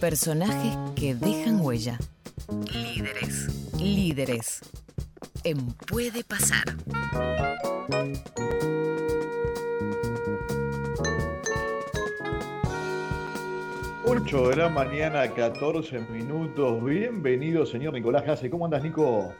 Personajes 0.00 0.76
que 0.94 1.14
dejan 1.14 1.58
huella. 1.60 1.98
Líderes. 2.70 3.72
Líderes. 3.80 4.60
En 5.42 5.72
Puede 5.72 6.22
Pasar. 6.22 6.64
8 14.04 14.48
de 14.50 14.56
la 14.56 14.68
mañana, 14.68 15.32
14 15.32 16.00
minutos. 16.00 16.84
Bienvenido, 16.84 17.64
señor 17.64 17.94
Nicolás 17.94 18.24
Jase. 18.26 18.50
¿Cómo 18.50 18.66
andas, 18.66 18.82
Nico? 18.82 19.32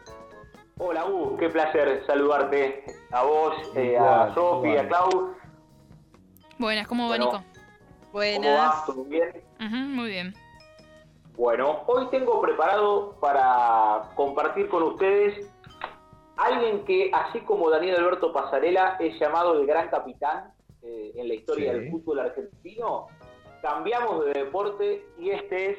Hola, 0.79 1.02
Gus. 1.02 1.38
Qué 1.38 1.50
placer 1.50 2.02
saludarte. 2.07 2.82
A 3.11 3.23
vos, 3.23 3.54
eh, 3.75 3.98
a 3.98 4.32
Sofi, 4.34 4.75
a 4.77 4.88
Clau. 4.88 5.34
Buenas, 6.59 6.86
¿cómo 6.86 7.11
va, 7.11 7.18
Nico? 7.18 7.45
Buenas. 8.11 8.86
¿Todo 8.86 9.04
bien? 9.04 9.32
muy 9.95 10.09
bien. 10.09 10.34
Bueno, 11.36 11.82
hoy 11.86 12.08
tengo 12.08 12.40
preparado 12.40 13.14
para 13.20 14.10
compartir 14.14 14.70
con 14.70 14.82
ustedes 14.84 15.46
alguien 16.38 16.82
que, 16.86 17.10
así 17.12 17.40
como 17.40 17.68
Daniel 17.68 17.96
Alberto 17.96 18.32
Pasarela, 18.32 18.96
es 19.00 19.20
llamado 19.20 19.60
el 19.60 19.66
gran 19.66 19.91
capitán 19.91 20.54
eh, 20.80 21.12
en 21.14 21.28
la 21.28 21.34
historia 21.34 21.74
del 21.74 21.91
fútbol 21.91 22.20
argentino. 22.20 23.08
Cambiamos 23.60 24.24
de 24.24 24.32
deporte 24.32 25.06
y 25.18 25.28
este 25.28 25.72
es, 25.72 25.78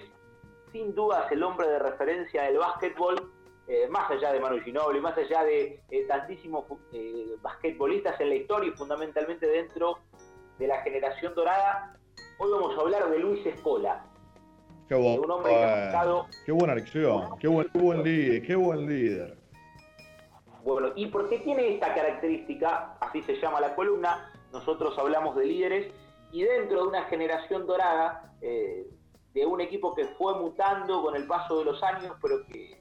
sin 0.72 0.94
dudas, 0.94 1.32
el 1.32 1.42
hombre 1.42 1.68
de 1.68 1.80
referencia 1.80 2.44
del 2.44 2.60
básquetbol, 2.60 3.32
eh, 3.68 3.88
más 3.90 4.12
allá 4.12 4.34
de 4.34 4.40
Manu 4.40 4.62
Ginobili, 4.62 5.02
más 5.02 5.18
allá 5.18 5.44
de 5.44 5.82
eh, 5.90 6.06
tantísimos 6.08 6.66
basquetbolistas 7.42 8.22
en 8.22 8.30
la 8.30 8.36
historia 8.36 8.70
y 8.72 8.78
fundamentalmente 8.78 9.48
dentro 9.48 9.98
de 10.60 10.68
la 10.68 10.84
generación 10.84 11.34
dorada. 11.34 11.98
Hoy 12.38 12.52
vamos 12.52 12.78
a 12.78 12.82
hablar 12.82 13.10
de 13.10 13.18
Luis 13.18 13.44
Escola, 13.44 14.06
Qué, 14.88 14.96
un 14.96 15.30
hombre 15.30 15.52
qué 16.46 16.52
buena 16.54 16.74
elección, 16.74 17.38
qué 17.40 17.48
buen, 17.50 17.68
buen 17.74 18.04
líder, 18.04 18.42
qué 18.42 18.56
buen 18.56 18.88
líder. 18.88 19.38
Bueno, 20.64 20.94
y 20.96 21.08
porque 21.08 21.40
tiene 21.40 21.74
esta 21.74 21.94
característica, 21.94 22.98
así 23.02 23.22
se 23.24 23.36
llama 23.36 23.60
la 23.60 23.76
columna, 23.76 24.32
nosotros 24.54 24.98
hablamos 24.98 25.36
de 25.36 25.46
líderes 25.46 25.94
y 26.32 26.44
dentro 26.44 26.84
de 26.84 26.88
una 26.88 27.04
generación 27.06 27.68
dorada, 27.68 28.34
eh, 28.42 28.88
de 29.34 29.46
un 29.46 29.60
equipo 29.60 29.94
que 29.94 30.06
fue 30.06 30.40
mutando 30.40 31.02
con 31.02 31.18
el 31.18 31.28
paso 31.28 31.60
de 31.60 31.66
los 31.66 31.84
años, 31.84 32.16
pero 32.22 32.46
que 32.46 32.80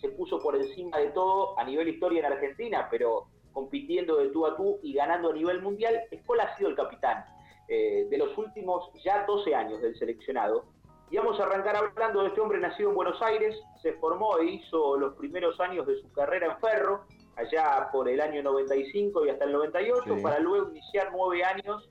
se 0.00 0.08
puso 0.08 0.42
por 0.42 0.56
encima 0.56 0.98
de 0.98 1.08
todo 1.08 1.58
a 1.58 1.64
nivel 1.64 1.88
historia 1.88 2.20
en 2.20 2.32
Argentina, 2.32 2.88
pero 2.90 3.26
compitiendo 3.52 4.16
de 4.16 4.28
tú 4.28 4.46
a 4.46 4.56
tú 4.56 4.78
y 4.82 4.94
ganando 4.94 5.30
a 5.30 5.34
nivel 5.34 5.60
mundial, 5.60 6.00
Escola 6.10 6.44
ha 6.44 6.56
sido 6.56 6.70
el 6.70 6.76
capitán 6.76 7.26
eh, 7.68 8.06
de 8.08 8.18
los 8.18 8.36
últimos 8.38 8.90
ya 9.04 9.26
12 9.26 9.54
años 9.54 9.82
del 9.82 9.96
seleccionado 9.98 10.71
y 11.12 11.18
vamos 11.18 11.38
a 11.38 11.42
arrancar 11.42 11.76
hablando 11.76 12.22
de 12.22 12.28
este 12.28 12.40
hombre 12.40 12.58
nacido 12.58 12.88
en 12.88 12.94
Buenos 12.94 13.20
Aires, 13.20 13.54
se 13.82 13.92
formó 13.98 14.38
e 14.38 14.46
hizo 14.46 14.96
los 14.96 15.12
primeros 15.16 15.60
años 15.60 15.86
de 15.86 16.00
su 16.00 16.10
carrera 16.10 16.46
en 16.46 16.58
Ferro, 16.58 17.04
allá 17.36 17.90
por 17.92 18.08
el 18.08 18.18
año 18.18 18.42
95 18.42 19.26
y 19.26 19.28
hasta 19.28 19.44
el 19.44 19.52
98, 19.52 20.22
para 20.22 20.38
luego 20.38 20.70
iniciar 20.70 21.10
nueve 21.12 21.44
años 21.44 21.90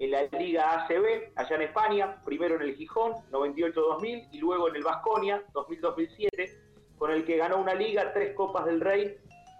en 0.00 0.10
la 0.10 0.24
Liga 0.24 0.84
ACB, 0.84 1.32
allá 1.36 1.56
en 1.56 1.62
España, 1.62 2.22
primero 2.26 2.56
en 2.56 2.62
el 2.62 2.74
Gijón, 2.74 3.14
98-2000, 3.30 4.28
y 4.32 4.38
luego 4.38 4.68
en 4.68 4.76
el 4.76 4.82
Vasconia, 4.82 5.42
2000-2007, 5.54 6.58
con 6.98 7.10
el 7.10 7.24
que 7.24 7.38
ganó 7.38 7.56
una 7.56 7.72
liga, 7.72 8.12
tres 8.12 8.34
Copas 8.34 8.66
del 8.66 8.82
Rey 8.82 9.16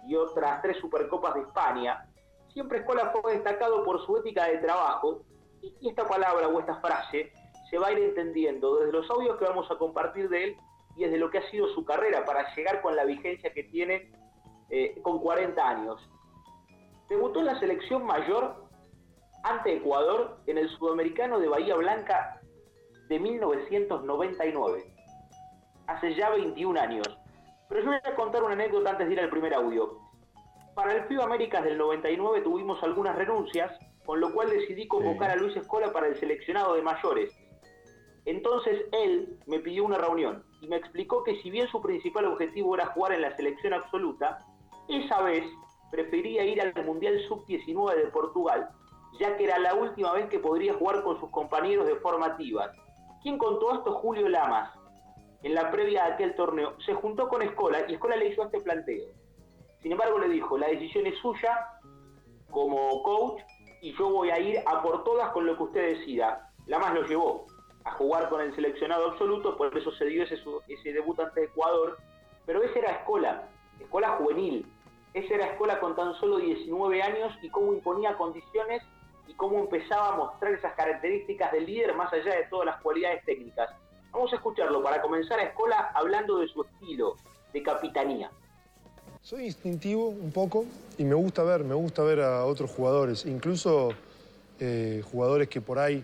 y 0.07 0.15
otras 0.15 0.61
tres 0.61 0.77
Supercopas 0.77 1.33
de 1.33 1.41
España. 1.41 2.07
Siempre 2.53 2.77
Escola 2.77 3.09
fue 3.09 3.33
destacado 3.33 3.83
por 3.83 4.05
su 4.05 4.17
ética 4.17 4.45
de 4.45 4.59
trabajo, 4.59 5.23
y 5.63 5.89
esta 5.89 6.07
palabra 6.07 6.47
o 6.47 6.59
esta 6.59 6.75
frase 6.79 7.33
se 7.69 7.77
va 7.77 7.87
a 7.87 7.91
ir 7.91 7.99
entendiendo 7.99 8.77
desde 8.77 8.93
los 8.93 9.09
audios 9.09 9.37
que 9.37 9.45
vamos 9.45 9.69
a 9.71 9.77
compartir 9.77 10.29
de 10.29 10.43
él 10.45 10.57
y 10.95 11.03
desde 11.03 11.17
lo 11.17 11.29
que 11.29 11.39
ha 11.39 11.49
sido 11.49 11.67
su 11.69 11.85
carrera 11.85 12.25
para 12.25 12.53
llegar 12.55 12.81
con 12.81 12.95
la 12.95 13.05
vigencia 13.05 13.53
que 13.53 13.63
tiene 13.63 14.11
eh, 14.69 14.99
con 15.01 15.19
40 15.19 15.67
años. 15.67 16.09
Debutó 17.07 17.39
en 17.39 17.47
la 17.47 17.59
selección 17.59 18.05
mayor 18.05 18.67
ante 19.43 19.77
Ecuador 19.77 20.37
en 20.47 20.57
el 20.57 20.69
Sudamericano 20.69 21.39
de 21.39 21.47
Bahía 21.47 21.75
Blanca 21.75 22.41
de 23.07 23.19
1999, 23.19 24.93
hace 25.87 26.15
ya 26.15 26.29
21 26.29 26.79
años. 26.79 27.07
Pero 27.67 27.81
yo 27.81 27.87
voy 27.87 27.99
a 28.03 28.15
contar 28.15 28.43
una 28.43 28.53
anécdota 28.53 28.91
antes 28.91 29.07
de 29.07 29.13
ir 29.13 29.19
al 29.19 29.29
primer 29.29 29.53
audio. 29.53 29.97
Para 30.75 30.93
el 30.93 31.03
FIBA 31.05 31.23
Américas 31.23 31.63
del 31.63 31.77
99 31.77 32.41
tuvimos 32.41 32.81
algunas 32.83 33.15
renuncias, 33.15 33.71
con 34.05 34.19
lo 34.19 34.33
cual 34.33 34.49
decidí 34.49 34.87
convocar 34.87 35.31
a 35.31 35.35
Luis 35.35 35.55
Escola 35.55 35.91
para 35.91 36.07
el 36.07 36.19
seleccionado 36.19 36.75
de 36.75 36.81
mayores, 36.81 37.31
entonces 38.25 38.85
él 38.91 39.39
me 39.47 39.59
pidió 39.59 39.85
una 39.85 39.97
reunión 39.97 40.43
y 40.61 40.67
me 40.67 40.75
explicó 40.75 41.23
que 41.23 41.41
si 41.41 41.49
bien 41.49 41.67
su 41.67 41.81
principal 41.81 42.25
objetivo 42.25 42.75
era 42.75 42.87
jugar 42.87 43.13
en 43.13 43.21
la 43.21 43.35
selección 43.35 43.73
absoluta, 43.73 44.45
esa 44.87 45.21
vez 45.21 45.45
prefería 45.91 46.45
ir 46.45 46.61
al 46.61 46.73
Mundial 46.85 47.19
Sub-19 47.27 47.95
de 47.95 48.07
Portugal, 48.07 48.69
ya 49.19 49.35
que 49.37 49.45
era 49.45 49.57
la 49.59 49.73
última 49.73 50.13
vez 50.13 50.27
que 50.29 50.39
podría 50.39 50.73
jugar 50.73 51.03
con 51.03 51.19
sus 51.19 51.29
compañeros 51.31 51.87
de 51.87 51.95
formativas. 51.97 52.71
¿Quién 53.21 53.37
contó 53.37 53.73
esto? 53.73 53.93
Julio 53.93 54.27
Lamas. 54.29 54.71
En 55.41 55.55
la 55.55 55.71
previa 55.71 56.05
de 56.05 56.13
aquel 56.13 56.35
torneo 56.35 56.75
se 56.85 56.93
juntó 56.93 57.29
con 57.29 57.41
Escola 57.41 57.85
y 57.87 57.93
Escola 57.93 58.17
le 58.17 58.27
hizo 58.27 58.43
este 58.43 58.59
planteo. 58.59 59.05
Sin 59.81 59.93
embargo, 59.93 60.19
le 60.19 60.27
dijo, 60.27 60.57
la 60.57 60.67
decisión 60.67 61.07
es 61.07 61.17
suya 61.19 61.65
como 62.51 63.01
coach 63.03 63.41
y 63.81 63.93
yo 63.97 64.09
voy 64.09 64.29
a 64.29 64.39
ir 64.39 64.59
a 64.65 64.81
por 64.81 65.03
todas 65.05 65.29
con 65.29 65.45
lo 65.45 65.55
que 65.55 65.63
usted 65.63 65.97
decida. 65.97 66.51
Lamas 66.65 66.93
lo 66.93 67.07
llevó 67.07 67.47
a 67.85 67.91
jugar 67.91 68.29
con 68.29 68.41
el 68.41 68.53
seleccionado 68.55 69.11
absoluto, 69.11 69.57
por 69.57 69.75
eso 69.77 69.91
se 69.93 70.05
dio 70.05 70.23
ese, 70.23 70.37
ese 70.67 70.93
debut 70.93 71.19
ante 71.19 71.43
Ecuador, 71.43 71.97
pero 72.45 72.61
esa 72.63 72.79
era 72.79 72.91
escuela, 72.91 73.47
escuela 73.79 74.17
juvenil, 74.17 74.65
esa 75.13 75.33
era 75.35 75.47
escuela 75.47 75.79
con 75.79 75.95
tan 75.95 76.13
solo 76.19 76.37
19 76.37 77.01
años 77.01 77.33
y 77.41 77.49
cómo 77.49 77.73
imponía 77.73 78.15
condiciones 78.17 78.83
y 79.27 79.33
cómo 79.33 79.59
empezaba 79.59 80.13
a 80.13 80.17
mostrar 80.17 80.53
esas 80.53 80.73
características 80.73 81.51
del 81.51 81.65
líder 81.65 81.95
más 81.95 82.11
allá 82.13 82.35
de 82.35 82.45
todas 82.49 82.65
las 82.65 82.81
cualidades 82.81 83.23
técnicas. 83.25 83.69
Vamos 84.11 84.31
a 84.33 84.37
escucharlo 84.37 84.81
para 84.83 85.01
comenzar 85.01 85.39
a 85.39 85.43
escuela 85.43 85.91
hablando 85.93 86.39
de 86.39 86.47
su 86.47 86.63
estilo 86.63 87.15
de 87.53 87.63
capitanía. 87.63 88.31
Soy 89.21 89.45
instintivo 89.45 90.07
un 90.07 90.31
poco 90.31 90.65
y 90.97 91.03
me 91.03 91.13
gusta 91.13 91.43
ver, 91.43 91.63
me 91.63 91.75
gusta 91.75 92.03
ver 92.03 92.21
a 92.21 92.45
otros 92.45 92.71
jugadores, 92.71 93.25
incluso 93.25 93.89
eh, 94.59 95.03
jugadores 95.11 95.49
que 95.49 95.61
por 95.61 95.77
ahí 95.77 96.03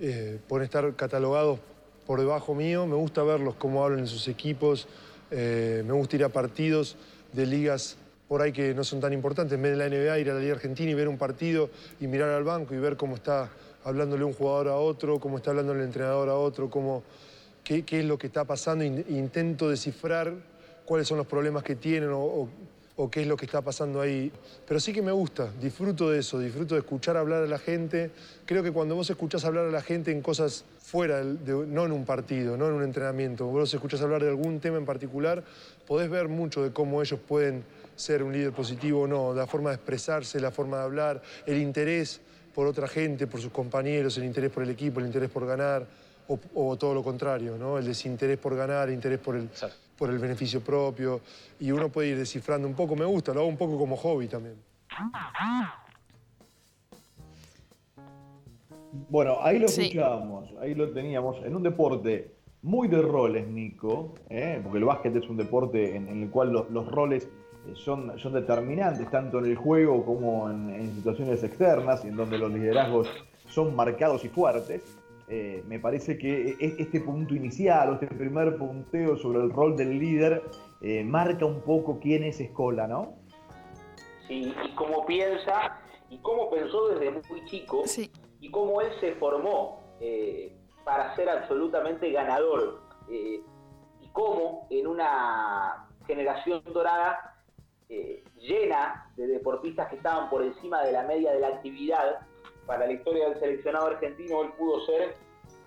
eh, 0.00 0.38
por 0.48 0.62
estar 0.62 0.94
catalogados 0.94 1.60
por 2.06 2.20
debajo 2.20 2.54
mío. 2.54 2.86
Me 2.86 2.96
gusta 2.96 3.22
verlos 3.22 3.54
cómo 3.56 3.84
hablan 3.84 4.00
en 4.00 4.06
sus 4.06 4.28
equipos. 4.28 4.88
Eh, 5.30 5.82
me 5.86 5.92
gusta 5.92 6.16
ir 6.16 6.24
a 6.24 6.28
partidos 6.28 6.96
de 7.32 7.46
ligas 7.46 7.96
por 8.28 8.42
ahí 8.42 8.52
que 8.52 8.74
no 8.74 8.84
son 8.84 9.00
tan 9.00 9.12
importantes. 9.12 9.54
En 9.54 9.62
vez 9.62 9.76
de 9.76 9.78
la 9.78 9.88
NBA, 9.88 10.18
ir 10.18 10.30
a 10.30 10.34
la 10.34 10.40
Liga 10.40 10.54
Argentina 10.54 10.90
y 10.90 10.94
ver 10.94 11.08
un 11.08 11.18
partido 11.18 11.70
y 12.00 12.06
mirar 12.06 12.30
al 12.30 12.44
banco 12.44 12.74
y 12.74 12.78
ver 12.78 12.96
cómo 12.96 13.16
está 13.16 13.50
hablándole 13.84 14.24
un 14.24 14.32
jugador 14.32 14.68
a 14.68 14.76
otro, 14.76 15.18
cómo 15.20 15.38
está 15.38 15.50
hablando 15.50 15.72
el 15.72 15.82
entrenador 15.82 16.28
a 16.28 16.36
otro, 16.36 16.70
cómo, 16.70 17.02
qué, 17.64 17.84
es 17.88 18.04
lo 18.04 18.18
que 18.18 18.28
está 18.28 18.44
pasando. 18.44 18.84
Intento 18.84 19.68
descifrar 19.68 20.34
cuáles 20.84 21.08
son 21.08 21.18
los 21.18 21.26
problemas 21.26 21.62
que 21.62 21.76
tienen 21.76 22.10
o 22.12 22.48
qué 23.10 23.22
es 23.22 23.26
lo 23.26 23.36
que 23.36 23.46
está 23.46 23.62
pasando 23.62 24.00
ahí. 24.00 24.30
Pero 24.66 24.80
sí 24.80 24.92
que 24.92 25.02
me 25.02 25.12
gusta, 25.12 25.50
disfruto 25.60 26.10
de 26.10 26.20
eso, 26.20 26.38
disfruto 26.38 26.74
de 26.74 26.80
escuchar 26.80 27.16
hablar 27.16 27.42
a 27.42 27.46
la 27.46 27.58
gente. 27.58 28.10
Creo 28.44 28.62
que 28.62 28.70
cuando 28.70 28.94
vos 28.94 29.08
escuchás 29.10 29.44
hablar 29.44 29.66
a 29.66 29.70
la 29.70 29.82
gente 29.82 30.12
en 30.12 30.20
cosas 30.22 30.64
fuera, 30.78 31.22
no 31.22 31.84
en 31.84 31.92
un 31.92 32.04
partido, 32.04 32.56
no 32.56 32.68
en 32.68 32.74
un 32.74 32.82
entrenamiento, 32.82 33.46
vos 33.46 33.72
escuchás 33.72 34.02
hablar 34.02 34.22
de 34.22 34.28
algún 34.28 34.60
tema 34.60 34.76
en 34.76 34.84
particular, 34.84 35.42
podés 35.86 36.10
ver 36.10 36.28
mucho 36.28 36.62
de 36.62 36.72
cómo 36.72 37.00
ellos 37.02 37.18
pueden 37.26 37.64
ser 37.96 38.22
un 38.22 38.32
líder 38.32 38.52
positivo 38.52 39.02
o 39.02 39.06
no, 39.06 39.34
la 39.34 39.46
forma 39.46 39.70
de 39.70 39.76
expresarse, 39.76 40.40
la 40.40 40.50
forma 40.50 40.78
de 40.78 40.82
hablar, 40.84 41.22
el 41.46 41.58
interés 41.58 42.20
por 42.54 42.66
otra 42.66 42.88
gente, 42.88 43.26
por 43.26 43.40
sus 43.40 43.52
compañeros, 43.52 44.18
el 44.18 44.24
interés 44.24 44.50
por 44.50 44.62
el 44.62 44.70
equipo, 44.70 45.00
el 45.00 45.06
interés 45.06 45.30
por 45.30 45.46
ganar, 45.46 45.86
o, 46.54 46.76
todo 46.76 46.94
lo 46.94 47.02
contrario, 47.02 47.58
¿no? 47.58 47.78
el 47.78 47.84
desinterés 47.84 48.38
por 48.38 48.56
ganar, 48.56 48.88
el 48.88 48.94
interés 48.94 49.18
por 49.18 49.36
el, 49.36 49.50
por 50.02 50.10
el 50.10 50.18
beneficio 50.18 50.60
propio, 50.60 51.20
y 51.60 51.70
uno 51.70 51.88
puede 51.88 52.08
ir 52.08 52.18
descifrando 52.18 52.66
un 52.66 52.74
poco, 52.74 52.96
me 52.96 53.04
gusta, 53.04 53.32
lo 53.32 53.38
hago 53.38 53.48
un 53.48 53.56
poco 53.56 53.78
como 53.78 53.96
hobby 53.96 54.26
también. 54.26 54.56
Bueno, 59.08 59.36
ahí 59.40 59.60
lo 59.60 59.66
escuchábamos, 59.66 60.50
ahí 60.60 60.74
lo 60.74 60.90
teníamos, 60.90 61.36
en 61.44 61.54
un 61.54 61.62
deporte 61.62 62.32
muy 62.62 62.88
de 62.88 63.00
roles, 63.00 63.46
Nico, 63.46 64.14
¿eh? 64.28 64.58
porque 64.60 64.78
el 64.78 64.84
básquet 64.86 65.14
es 65.14 65.28
un 65.28 65.36
deporte 65.36 65.94
en, 65.94 66.08
el 66.08 66.30
cual 66.30 66.50
los, 66.50 66.86
roles 66.88 67.28
eh, 67.68 67.74
son, 67.76 68.18
son, 68.18 68.32
determinantes, 68.32 69.08
tanto 69.08 69.38
en 69.38 69.44
el 69.44 69.54
juego 69.54 70.04
como 70.04 70.50
en, 70.50 70.70
en 70.70 70.96
situaciones 70.96 71.44
externas, 71.44 72.04
en 72.04 72.16
donde 72.16 72.38
los 72.38 72.50
liderazgos 72.50 73.06
son 73.46 73.76
marcados 73.76 74.24
y 74.24 74.28
fuertes. 74.28 74.82
Eh, 75.28 75.62
me 75.66 75.78
parece 75.78 76.18
que 76.18 76.56
e-, 76.60 76.74
este 76.78 77.00
punto 77.00 77.34
inicial 77.34 77.90
o 77.90 77.94
este 77.94 78.06
primer 78.08 78.56
punteo 78.56 79.16
sobre 79.16 79.40
el 79.40 79.50
rol 79.50 79.76
del 79.76 79.98
líder 79.98 80.42
eh, 80.80 81.04
marca 81.04 81.46
un 81.46 81.62
poco 81.62 81.98
quién 82.00 82.24
es 82.24 82.40
Escola, 82.40 82.86
¿no? 82.86 83.14
Sí, 84.26 84.54
y 84.64 84.74
cómo 84.74 85.06
piensa 85.06 85.80
y 86.10 86.18
cómo 86.18 86.50
pensó 86.50 86.88
desde 86.88 87.10
muy 87.10 87.44
chico 87.46 87.84
y 88.40 88.50
cómo 88.50 88.80
él 88.80 88.88
se 89.00 89.14
formó 89.14 89.80
eh, 90.00 90.56
para 90.84 91.04
para 91.04 91.16
ser 91.16 91.28
absolutamente 91.28 92.10
ganador. 92.10 92.82
y 93.08 94.08
cómo 94.12 94.66
en 94.68 94.86
una 94.88 95.88
generación 96.06 96.60
dorada 96.72 97.36
llena 98.40 99.10
de 99.16 99.26
deportistas 99.28 99.88
que 99.88 99.96
estaban 99.96 100.28
por 100.28 100.42
encima 100.42 100.82
de 100.82 100.92
la 100.92 101.04
media 101.04 101.32
de 101.32 101.40
la 101.40 101.48
actividad, 101.48 102.26
para 102.66 102.86
la 102.86 102.92
historia 102.92 103.28
del 103.28 103.38
seleccionado 103.40 103.86
argentino, 103.88 104.42
él 104.42 104.50
pudo 104.58 104.84
ser 104.86 105.16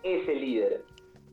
ese 0.04 0.36
líder. 0.36 0.84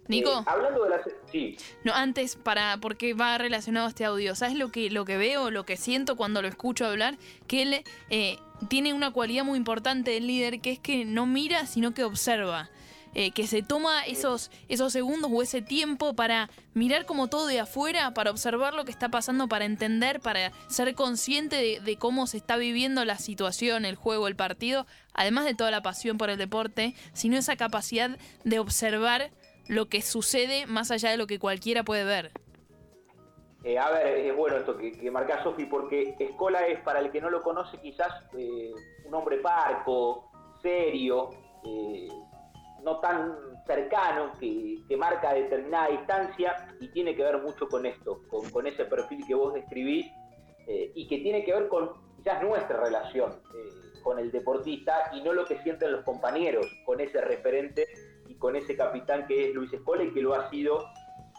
Nico. 0.08 0.30
Eh, 0.30 0.44
hablando 0.46 0.84
de 0.84 0.90
la... 0.90 1.02
Sí. 1.30 1.56
No, 1.84 1.92
antes, 1.94 2.36
para, 2.36 2.78
porque 2.80 3.14
va 3.14 3.38
relacionado 3.38 3.86
a 3.86 3.88
este 3.90 4.04
audio. 4.04 4.34
¿Sabes 4.34 4.56
lo 4.56 4.70
que, 4.70 4.90
lo 4.90 5.04
que 5.04 5.16
veo, 5.16 5.50
lo 5.50 5.64
que 5.64 5.76
siento 5.76 6.16
cuando 6.16 6.42
lo 6.42 6.48
escucho 6.48 6.86
hablar? 6.86 7.16
Que 7.46 7.62
él 7.62 7.84
eh, 8.10 8.38
tiene 8.68 8.92
una 8.92 9.12
cualidad 9.12 9.44
muy 9.44 9.58
importante 9.58 10.10
del 10.10 10.26
líder, 10.26 10.60
que 10.60 10.72
es 10.72 10.78
que 10.78 11.04
no 11.04 11.26
mira, 11.26 11.66
sino 11.66 11.94
que 11.94 12.04
observa. 12.04 12.70
Eh, 13.14 13.30
que 13.32 13.46
se 13.46 13.62
toma 13.62 14.06
esos, 14.06 14.50
esos 14.68 14.90
segundos 14.90 15.30
o 15.32 15.42
ese 15.42 15.60
tiempo 15.60 16.14
para 16.14 16.48
mirar 16.72 17.04
como 17.04 17.28
todo 17.28 17.46
de 17.46 17.60
afuera, 17.60 18.14
para 18.14 18.30
observar 18.30 18.72
lo 18.72 18.86
que 18.86 18.90
está 18.90 19.10
pasando, 19.10 19.48
para 19.48 19.66
entender, 19.66 20.20
para 20.20 20.50
ser 20.68 20.94
consciente 20.94 21.80
de, 21.80 21.96
cómo 21.98 22.26
se 22.26 22.38
está 22.38 22.56
viviendo 22.56 23.04
la 23.04 23.18
situación, 23.18 23.84
el 23.84 23.96
juego, 23.96 24.28
el 24.28 24.36
partido, 24.36 24.86
además 25.12 25.44
de 25.44 25.54
toda 25.54 25.70
la 25.70 25.82
pasión 25.82 26.16
por 26.16 26.30
el 26.30 26.38
deporte, 26.38 26.94
sino 27.12 27.36
esa 27.36 27.56
capacidad 27.56 28.16
de 28.44 28.58
observar 28.58 29.30
lo 29.68 29.88
que 29.90 30.00
sucede 30.00 30.66
más 30.66 30.90
allá 30.90 31.10
de 31.10 31.18
lo 31.18 31.26
que 31.26 31.38
cualquiera 31.38 31.82
puede 31.82 32.04
ver. 32.04 32.32
Eh, 33.62 33.78
a 33.78 33.90
ver, 33.90 34.06
es 34.26 34.34
bueno 34.34 34.56
esto 34.56 34.76
que, 34.76 35.10
marca 35.10 35.42
Sofi, 35.42 35.66
porque 35.66 36.16
Escola 36.18 36.66
es, 36.66 36.80
para 36.80 37.00
el 37.00 37.12
que 37.12 37.20
no 37.20 37.28
lo 37.28 37.42
conoce, 37.42 37.78
quizás 37.78 38.10
eh, 38.36 38.72
un 39.04 39.14
hombre 39.14 39.36
parco, 39.36 40.30
serio, 40.62 41.30
no 42.82 42.98
tan 43.00 43.36
cercano, 43.66 44.32
que, 44.38 44.80
marca 44.96 45.32
determinada 45.32 45.88
distancia 45.88 46.68
y 46.78 46.88
tiene 46.88 47.16
que 47.16 47.24
ver 47.24 47.38
mucho 47.38 47.66
con 47.66 47.86
esto, 47.86 48.20
con, 48.28 48.66
ese 48.66 48.84
perfil 48.84 49.26
que 49.26 49.34
vos 49.34 49.54
describís 49.54 50.06
y 50.94 51.08
que 51.08 51.18
tiene 51.18 51.44
que 51.44 51.52
ver 51.54 51.68
con 51.68 51.90
quizás 52.16 52.42
nuestra 52.42 52.84
relación 52.84 53.32
con 54.02 54.18
el 54.18 54.30
deportista 54.30 55.10
y 55.14 55.22
no 55.22 55.32
lo 55.32 55.46
que 55.46 55.58
sienten 55.62 55.92
los 55.92 56.04
compañeros 56.04 56.66
con 56.84 57.00
ese 57.00 57.20
referente 57.22 57.88
con 58.42 58.56
ese 58.56 58.76
capitán 58.76 59.24
que 59.28 59.48
es 59.48 59.54
Luis 59.54 59.72
Escola 59.72 60.02
y 60.02 60.12
que 60.12 60.20
lo 60.20 60.34
ha 60.34 60.50
sido 60.50 60.84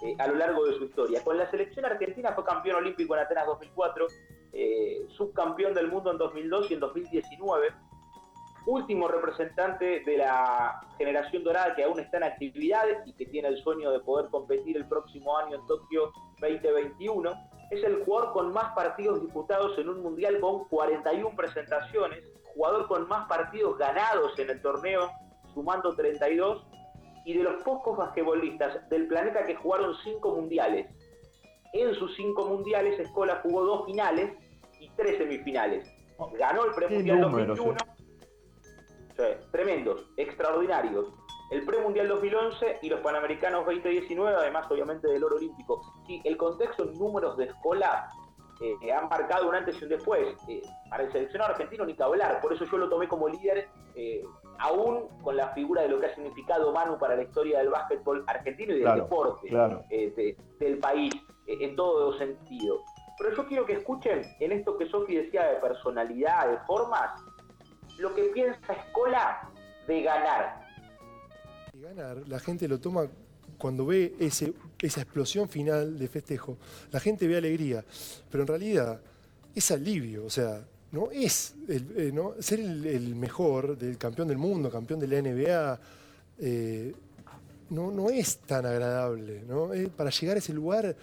eh, 0.06 0.16
a 0.20 0.28
lo 0.28 0.36
largo 0.36 0.66
de 0.66 0.74
su 0.78 0.86
historia. 0.86 1.22
Con 1.22 1.38
la 1.38 1.52
selección 1.52 1.84
argentina 1.84 2.32
fue 2.32 2.46
campeón 2.46 2.78
olímpico 2.78 3.14
en 3.14 3.22
Atenas 3.22 3.46
2004, 3.46 4.08
eh, 4.54 5.06
subcampeón 5.10 5.74
del 5.74 5.90
mundo 5.90 6.12
en 6.12 6.18
2002 6.18 6.72
y 6.72 6.74
en 6.76 6.80
2019, 6.80 7.74
último 8.66 9.08
representante 9.08 10.02
de 10.02 10.18
la 10.18 10.82
generación 10.98 11.44
dorada 11.44 11.76
que 11.76 11.84
aún 11.84 12.00
está 12.00 12.18
en 12.18 12.24
actividad 12.24 12.84
y 13.06 13.14
que 13.14 13.26
tiene 13.26 13.50
el 13.50 13.58
sueño 13.62 13.92
de 13.92 14.00
poder 14.00 14.30
competir 14.30 14.78
el 14.78 14.88
próximo 14.88 15.38
año 15.38 15.56
en 15.58 15.68
Tokio 15.68 16.12
2021. 16.40 17.32
Es 17.72 17.84
el 17.84 18.04
jugador 18.04 18.34
con 18.34 18.54
más 18.54 18.74
partidos 18.74 19.22
disputados 19.22 19.78
en 19.78 19.90
un 19.90 20.02
mundial 20.02 20.40
con 20.40 20.66
41 20.70 21.36
presentaciones, 21.36 22.24
jugador 22.54 22.88
con 22.88 23.08
más 23.08 23.28
partidos 23.28 23.78
ganados 23.78 24.38
en 24.40 24.50
el 24.50 24.62
torneo, 24.62 25.12
sumando 25.54 25.94
32 25.96 26.66
y 27.26 27.38
de 27.38 27.44
los 27.44 27.64
pocos 27.64 27.98
basquetbolistas 27.98 28.88
del 28.90 29.08
planeta 29.08 29.46
que 29.46 29.56
jugaron 29.56 29.96
cinco 30.04 30.36
mundiales. 30.36 30.88
En 31.74 31.96
sus 31.96 32.16
cinco 32.16 32.46
mundiales, 32.46 33.00
Escola 33.00 33.40
jugó 33.42 33.66
dos 33.66 33.86
finales 33.86 34.32
y 34.80 34.90
tres 34.96 35.18
semifinales. 35.18 35.90
Ganó 36.38 36.66
el 36.66 36.74
premundial 36.74 37.22
2001. 39.18 39.52
tremendos, 39.52 40.06
extraordinarios. 40.18 41.08
El 41.52 41.66
premundial 41.66 42.08
2011 42.08 42.80
y 42.82 42.90
los 42.90 43.00
panamericanos 43.02 43.66
2019, 43.66 44.36
además, 44.36 44.66
obviamente, 44.72 45.08
del 45.08 45.24
oro 45.24 45.36
olímpico. 45.36 45.82
Sí, 46.08 46.22
el 46.24 46.38
contexto 46.38 46.84
en 46.84 46.98
números 46.98 47.38
de 47.38 47.46
Escola 47.46 48.10
eh, 48.62 48.92
han 48.92 49.10
marcado 49.10 49.50
un 49.50 49.56
antes 49.56 49.80
y 49.80 49.84
un 49.84 49.90
después. 49.90 50.36
Eh, 50.48 50.62
para 50.90 51.04
el 51.04 51.12
seleccionado 51.12 51.52
argentino 51.52 51.86
ni 51.86 51.94
que 51.94 52.04
hablar, 52.04 52.42
por 52.42 52.54
eso 52.54 52.66
yo 52.66 52.78
lo 52.78 52.90
tomé 52.90 53.08
como 53.08 53.28
líder 53.28 53.68
eh, 53.96 54.24
aún 54.60 55.08
con 55.22 55.36
la 55.36 55.50
figura 55.50 55.82
de 55.82 55.90
lo 55.90 56.00
que 56.00 56.08
ha 56.08 56.16
significado 56.16 56.72
Manu 56.72 56.98
para 56.98 57.16
la 57.16 57.24
historia 57.24 57.60
del 57.60 57.70
básquetbol 57.70 58.24
argentino 58.28 58.74
y 58.74 58.80
del 58.80 58.96
deporte 58.96 59.50
eh, 59.90 60.36
del 60.60 60.78
país 60.80 61.14
en 61.48 61.76
todo 61.76 62.18
sentido. 62.18 62.80
Pero 63.18 63.36
yo 63.36 63.46
quiero 63.48 63.66
que 63.66 63.74
escuchen 63.74 64.24
en 64.40 64.52
esto 64.52 64.78
que 64.78 64.88
Sofi 64.88 65.16
decía 65.16 65.44
de 65.52 65.56
personalidad, 65.58 66.50
de 66.50 66.58
formas, 66.66 67.22
lo 67.98 68.14
que 68.16 68.24
piensa 68.34 68.74
Escola 68.74 69.50
de 69.88 70.02
ganar. 70.02 70.68
ganar, 71.74 72.28
la 72.28 72.40
gente 72.40 72.68
lo 72.68 72.80
toma 72.80 73.08
cuando 73.58 73.86
ve 73.86 74.16
ese, 74.20 74.54
esa 74.82 75.02
explosión 75.02 75.48
final 75.48 75.98
de 75.98 76.08
festejo, 76.08 76.58
la 76.92 77.00
gente 77.00 77.28
ve 77.28 77.38
alegría, 77.38 77.84
pero 78.30 78.44
en 78.44 78.48
realidad 78.48 79.00
es 79.56 79.72
alivio, 79.72 80.26
o 80.26 80.30
sea, 80.30 80.66
no 80.92 81.10
es 81.12 81.56
eh, 81.68 82.12
¿no? 82.14 82.36
ser 82.40 82.60
el, 82.60 83.16
mejor, 83.16 83.78
del 83.78 83.98
campeón 83.98 84.28
del 84.28 84.38
mundo, 84.38 84.70
campeón 84.70 85.00
de 85.00 85.08
la 85.08 85.22
NBA, 85.22 85.80
eh, 86.40 86.94
no, 87.72 87.92
no 87.92 88.10
es 88.10 88.38
tan 88.40 88.66
agradable. 88.66 89.44
¿no? 89.48 89.74
Eh, 89.74 89.90
para 89.90 90.12
llegar 90.12 90.36
a 90.36 90.40
ese 90.40 90.54
lugar 90.54 90.96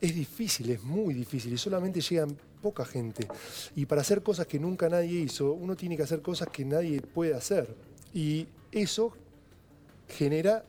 es 0.00 0.14
difícil, 0.14 0.70
es 0.70 0.82
muy 0.82 1.12
difícil 1.12 1.52
y 1.52 1.58
solamente 1.58 2.00
llegan 2.00 2.36
poca 2.66 2.84
gente. 2.84 3.28
Y 3.76 3.86
para 3.86 4.00
hacer 4.00 4.22
cosas 4.22 4.46
que 4.46 4.58
nunca 4.58 4.88
nadie 4.88 5.20
hizo, 5.20 5.52
uno 5.52 5.76
tiene 5.76 5.96
que 5.96 6.02
hacer 6.02 6.20
cosas 6.20 6.48
que 6.48 6.64
nadie 6.64 7.00
puede 7.00 7.34
hacer. 7.34 7.68
Y 8.12 8.48
eso 8.72 9.12
genera 10.08 10.64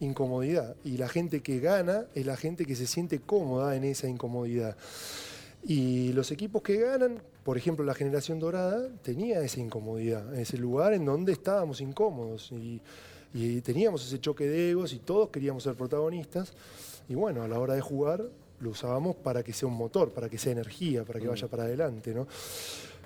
incomodidad. 0.00 0.74
Y 0.84 0.96
la 0.96 1.08
gente 1.08 1.40
que 1.40 1.60
gana 1.60 2.06
es 2.14 2.24
la 2.24 2.36
gente 2.36 2.64
que 2.64 2.76
se 2.76 2.86
siente 2.86 3.20
cómoda 3.20 3.76
en 3.76 3.84
esa 3.84 4.08
incomodidad. 4.08 4.76
Y 5.64 6.12
los 6.14 6.30
equipos 6.30 6.62
que 6.62 6.78
ganan 6.78 7.20
por 7.44 7.58
ejemplo, 7.58 7.84
la 7.84 7.94
generación 7.94 8.38
dorada 8.38 8.88
tenía 9.02 9.40
esa 9.40 9.58
incomodidad, 9.58 10.32
ese 10.38 10.58
lugar 10.58 10.92
en 10.92 11.04
donde 11.04 11.32
estábamos 11.32 11.80
incómodos 11.80 12.52
y, 12.52 12.80
teníamos 13.62 14.06
ese 14.06 14.20
choque 14.20 14.46
de 14.46 14.70
egos 14.70 14.92
y 14.92 14.98
todos 14.98 15.30
queríamos 15.30 15.62
ser 15.62 15.74
protagonistas. 15.74 16.52
Y 17.08 17.14
bueno, 17.14 17.42
a 17.42 17.48
la 17.48 17.58
hora 17.58 17.74
de 17.74 17.80
jugar 17.80 18.22
lo 18.62 18.70
usábamos 18.70 19.16
para 19.16 19.42
que 19.42 19.52
sea 19.52 19.68
un 19.68 19.74
motor, 19.74 20.12
para 20.12 20.28
que 20.28 20.38
sea 20.38 20.52
energía, 20.52 21.04
para 21.04 21.20
que 21.20 21.28
vaya 21.28 21.48
para 21.48 21.64
adelante, 21.64 22.14
¿no? 22.14 22.26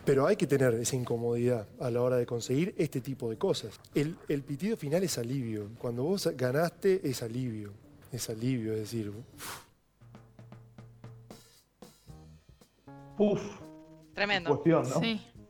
Pero 0.05 0.27
hay 0.27 0.37
que 0.37 0.47
tener 0.47 0.75
esa 0.75 0.95
incomodidad 0.95 1.67
a 1.81 1.91
la 1.91 2.01
hora 2.01 2.17
de 2.17 2.27
conseguir 2.27 2.75
este 2.79 3.01
tipo 3.01 3.29
de 3.29 3.37
cosas. 3.37 3.81
El, 3.93 4.15
pitido 4.43 4.77
final 4.77 5.03
es 5.03 5.19
alivio. 5.19 5.71
Cuando 5.79 6.05
vos 6.05 6.31
ganaste 6.37 7.01
es 7.03 7.23
alivio. 7.25 7.73
Es 8.13 8.31
alivio, 8.31 8.73
es 8.75 8.81
decir... 8.81 9.13
Uf. 13.19 13.43
Tremendo. 14.15 14.51
Cuestión, 14.51 14.89
¿no? 14.89 15.01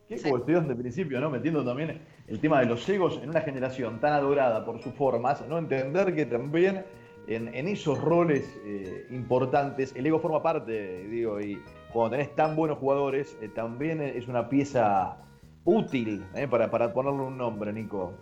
Qué 0.07 0.21
cuestión 0.21 0.67
de 0.67 0.75
principio, 0.75 1.19
¿no? 1.19 1.29
Metiendo 1.29 1.63
también 1.63 2.01
el 2.27 2.39
tema 2.39 2.59
de 2.61 2.65
los 2.65 2.87
egos 2.89 3.19
en 3.21 3.29
una 3.29 3.41
generación 3.41 3.99
tan 3.99 4.13
adorada 4.13 4.65
por 4.65 4.81
sus 4.81 4.93
formas, 4.93 5.45
¿no? 5.47 5.57
Entender 5.57 6.15
que 6.15 6.25
también 6.25 6.83
en, 7.27 7.67
esos 7.67 7.99
roles 8.01 8.59
eh, 8.63 9.05
importantes 9.09 9.93
el 9.95 10.05
ego 10.05 10.19
forma 10.19 10.41
parte, 10.41 11.03
digo, 11.07 11.39
y 11.41 11.61
cuando 11.91 12.11
tenés 12.11 12.33
tan 12.35 12.55
buenos 12.55 12.77
jugadores, 12.77 13.37
eh, 13.41 13.49
también 13.49 14.01
es 14.01 14.27
una 14.27 14.47
pieza 14.47 15.17
útil 15.65 16.25
¿eh? 16.35 16.47
para, 16.47 16.69
ponerle 16.93 17.21
un 17.21 17.37
nombre, 17.37 17.73
Nico. 17.73 18.13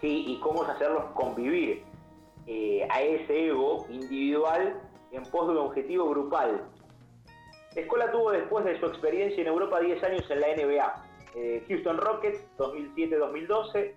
Sí, 0.00 0.24
y 0.28 0.40
cómo 0.40 0.62
es 0.62 0.70
hacerlos 0.70 1.04
convivir 1.14 1.82
a 2.90 3.02
ese 3.02 3.46
ego 3.46 3.86
individual 3.90 4.80
en 5.12 5.22
pos 5.24 5.46
de 5.46 5.52
un 5.52 5.58
objetivo 5.58 6.08
grupal. 6.10 6.64
Escola 7.76 8.10
tuvo 8.10 8.32
después 8.32 8.64
de 8.64 8.80
su 8.80 8.86
experiencia 8.86 9.40
en 9.40 9.46
Europa 9.46 9.78
10 9.78 10.02
años 10.02 10.30
en 10.30 10.40
la 10.40 10.46
NBA. 10.56 11.04
Houston 11.68 11.98
Rockets 11.98 12.44
2007-2012, 12.58 13.94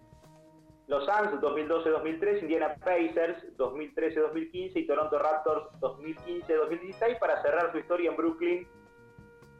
Los 0.87 1.05
Suns 1.05 1.31
2012-2013, 1.41 2.41
Indiana 2.41 2.75
Pacers 2.75 3.57
2013-2015 3.57 4.71
y 4.75 4.85
Toronto 4.85 5.17
Raptors 5.17 5.65
2015-2016 5.79 7.19
para 7.19 7.41
cerrar 7.41 7.71
su 7.71 7.79
historia 7.79 8.09
en 8.09 8.17
Brooklyn 8.17 8.67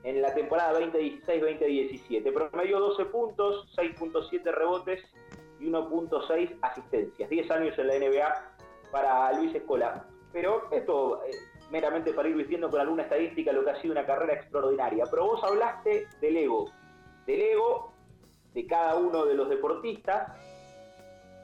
en 0.03 0.21
la 0.21 0.33
temporada 0.33 0.79
2016-2017. 0.79 2.33
Promedio 2.33 2.79
12 2.79 3.05
puntos, 3.05 3.73
6.7 3.77 4.43
rebotes 4.51 5.01
y 5.59 5.67
1.6 5.67 6.57
asistencias. 6.61 7.29
10 7.29 7.51
años 7.51 7.79
en 7.79 7.87
la 7.87 7.99
NBA 7.99 8.51
para 8.91 9.31
Luis 9.33 9.55
Escola. 9.55 10.05
Pero 10.31 10.67
esto... 10.71 11.23
Eh, 11.23 11.31
meramente 11.73 12.13
para 12.13 12.29
ir 12.29 12.35
vistiendo 12.35 12.69
con 12.69 12.79
alguna 12.79 13.01
estadística 13.01 13.51
lo 13.51 13.65
que 13.65 13.71
ha 13.71 13.81
sido 13.81 13.93
una 13.93 14.05
carrera 14.05 14.33
extraordinaria. 14.33 15.05
Pero 15.09 15.25
vos 15.25 15.43
hablaste 15.43 16.07
del 16.21 16.37
ego, 16.37 16.69
del 17.25 17.41
ego 17.41 17.91
de 18.53 18.67
cada 18.67 18.95
uno 18.95 19.25
de 19.25 19.33
los 19.33 19.49
deportistas 19.49 20.31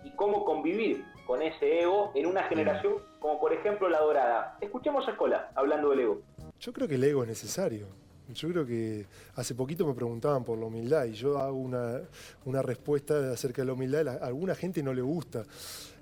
y 0.03 0.12
cómo 0.12 0.46
convivir 0.46 1.03
con 1.25 1.41
ese 1.41 1.82
ego 1.82 2.12
en 2.15 2.25
una 2.25 2.44
generación 2.44 2.96
como 3.20 3.39
por 3.39 3.53
ejemplo 3.53 3.89
la 3.89 4.00
dorada. 4.00 4.58
Escuchemos 4.62 5.08
a 5.08 5.12
Escola 5.12 5.51
hablando 5.56 5.91
del 5.91 6.00
ego. 6.00 6.22
Yo 6.60 6.74
creo 6.74 6.88
que 6.88 6.96
el 6.96 7.03
ego 7.03 7.24
es 7.24 7.29
necesario. 7.29 7.88
Yo 8.34 8.50
creo 8.50 8.65
que 8.65 9.06
hace 9.36 9.56
poquito 9.56 9.86
me 9.88 9.94
preguntaban 9.94 10.44
por 10.44 10.58
la 10.58 10.65
humildad 10.65 11.06
y 11.06 11.13
yo 11.13 11.39
hago 11.39 11.58
una, 11.58 12.62
respuesta 12.62 13.32
acerca 13.32 13.62
de 13.62 13.68
la 13.68 13.74
humildad. 13.74 14.08
A 14.08 14.27
alguna 14.27 14.56
gente 14.56 14.84
no 14.84 14.94
le 14.94 15.01
gusta. 15.01 15.44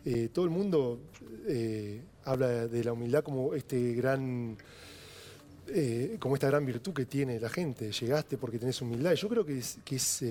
eh, 0.06 0.30
todo 0.34 0.46
el 0.46 0.52
mundo 0.52 1.00
eh, 1.48 2.02
habla 2.26 2.68
de 2.68 2.84
la 2.84 2.94
humildad 2.94 3.24
como 3.24 3.54
este 3.54 3.94
gran 3.94 4.58
eh, 5.70 6.16
como 6.20 6.36
esta 6.36 6.48
gran 6.48 6.66
virtud 6.66 6.94
que 6.94 7.06
tiene 7.06 7.40
la 7.40 7.50
gente. 7.50 7.92
Llegaste 7.92 8.38
porque 8.38 8.60
tenés 8.60 8.82
humildad. 8.82 9.14
Yo 9.14 9.30
creo 9.30 9.46
que 9.46 9.60
es, 9.60 9.80
que 9.86 9.96
es 9.96 10.24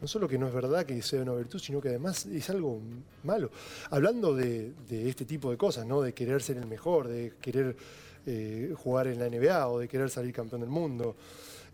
no 0.00 0.06
solo 0.06 0.28
que 0.28 0.38
no 0.38 0.46
es 0.46 0.54
verdad 0.54 0.84
que 0.84 1.00
sea 1.02 1.22
una 1.22 1.34
virtud, 1.34 1.58
sino 1.58 1.80
que 1.80 1.88
además 1.88 2.26
es 2.26 2.50
algo 2.50 2.80
malo. 3.24 3.50
Hablando 3.90 4.34
de, 4.34 4.72
este 4.90 5.24
tipo 5.24 5.50
de 5.50 5.56
cosas, 5.56 5.86
¿no? 5.86 6.02
De 6.02 6.12
querer 6.12 6.42
ser 6.42 6.58
el 6.58 6.66
mejor, 6.66 7.08
de 7.08 7.32
querer 7.40 7.76
jugar 8.74 9.06
en 9.06 9.20
la 9.20 9.28
NBA 9.28 9.68
o 9.68 9.78
de 9.78 9.88
querer 9.88 10.10
salir 10.10 10.32
campeón 10.32 10.60
del 10.60 10.70
mundo. 10.70 11.16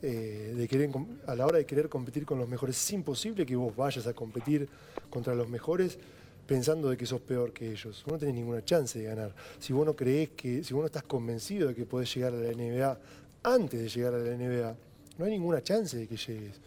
de 0.00 0.67
querer, 0.69 0.91
a 1.26 1.35
la 1.35 1.47
hora 1.47 1.59
de 1.59 1.67
querer 1.67 1.88
competir 1.88 2.25
con 2.26 2.38
los 2.38 2.49
mejores, 2.49 2.76
es 2.76 2.93
imposible 2.93 3.45
que 3.47 3.57
vos 3.57 3.75
vayas 3.75 4.07
a 4.07 4.12
competir 4.12 4.69
contra 5.11 5.35
los 5.35 5.49
mejores 5.49 5.99
pensando 6.47 6.91
de 6.91 6.97
que 6.97 7.07
sos 7.07 7.21
peor 7.21 7.52
que 7.52 7.71
ellos. 7.71 8.02
Vos 8.05 8.12
no 8.12 8.19
tenés 8.19 8.35
ninguna 8.35 8.64
chance 8.64 8.99
de 8.99 9.07
ganar. 9.07 9.35
Si 9.59 9.73
vos 9.73 9.87
no 9.87 9.95
creés 9.95 10.31
que, 10.31 10.62
si 10.62 10.75
vos 10.75 10.83
no 10.83 10.87
estás 10.87 11.05
convencido 11.05 11.69
de 11.69 11.75
que 11.75 11.87
podés 11.87 12.14
llegar 12.14 12.35
a 12.35 12.37
la 12.37 12.52
NBA 12.52 12.99
antes 13.43 13.81
de 13.81 13.88
llegar 13.88 14.14
a 14.14 14.19
la 14.19 14.37
NBA, 14.37 14.76
no 15.19 15.25
hay 15.25 15.31
ninguna 15.31 15.62
chance 15.62 15.97
de 15.97 16.07
que 16.07 16.17
llegues. 16.17 16.61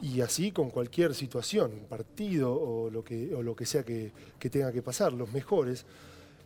Y 0.00 0.20
así 0.20 0.50
con 0.50 0.70
cualquier 0.70 1.14
situación, 1.14 1.86
partido 1.88 2.52
o 2.52 2.90
lo 2.90 3.04
que, 3.04 3.34
o 3.34 3.42
lo 3.42 3.54
que 3.54 3.66
sea 3.66 3.84
que, 3.84 4.12
que 4.38 4.50
tenga 4.50 4.72
que 4.72 4.82
pasar, 4.82 5.12
los 5.12 5.32
mejores 5.32 5.86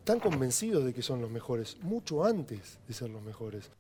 están 0.07 0.21
convencidos 0.21 0.85
de 0.85 0.95
que 0.95 1.03
son 1.03 1.21
los 1.21 1.31
mejores, 1.31 1.79
mucho 1.83 2.25
antes 2.25 2.79
de 2.87 2.95
ser 2.95 3.11
los 3.11 3.23
mejores. 3.23 3.73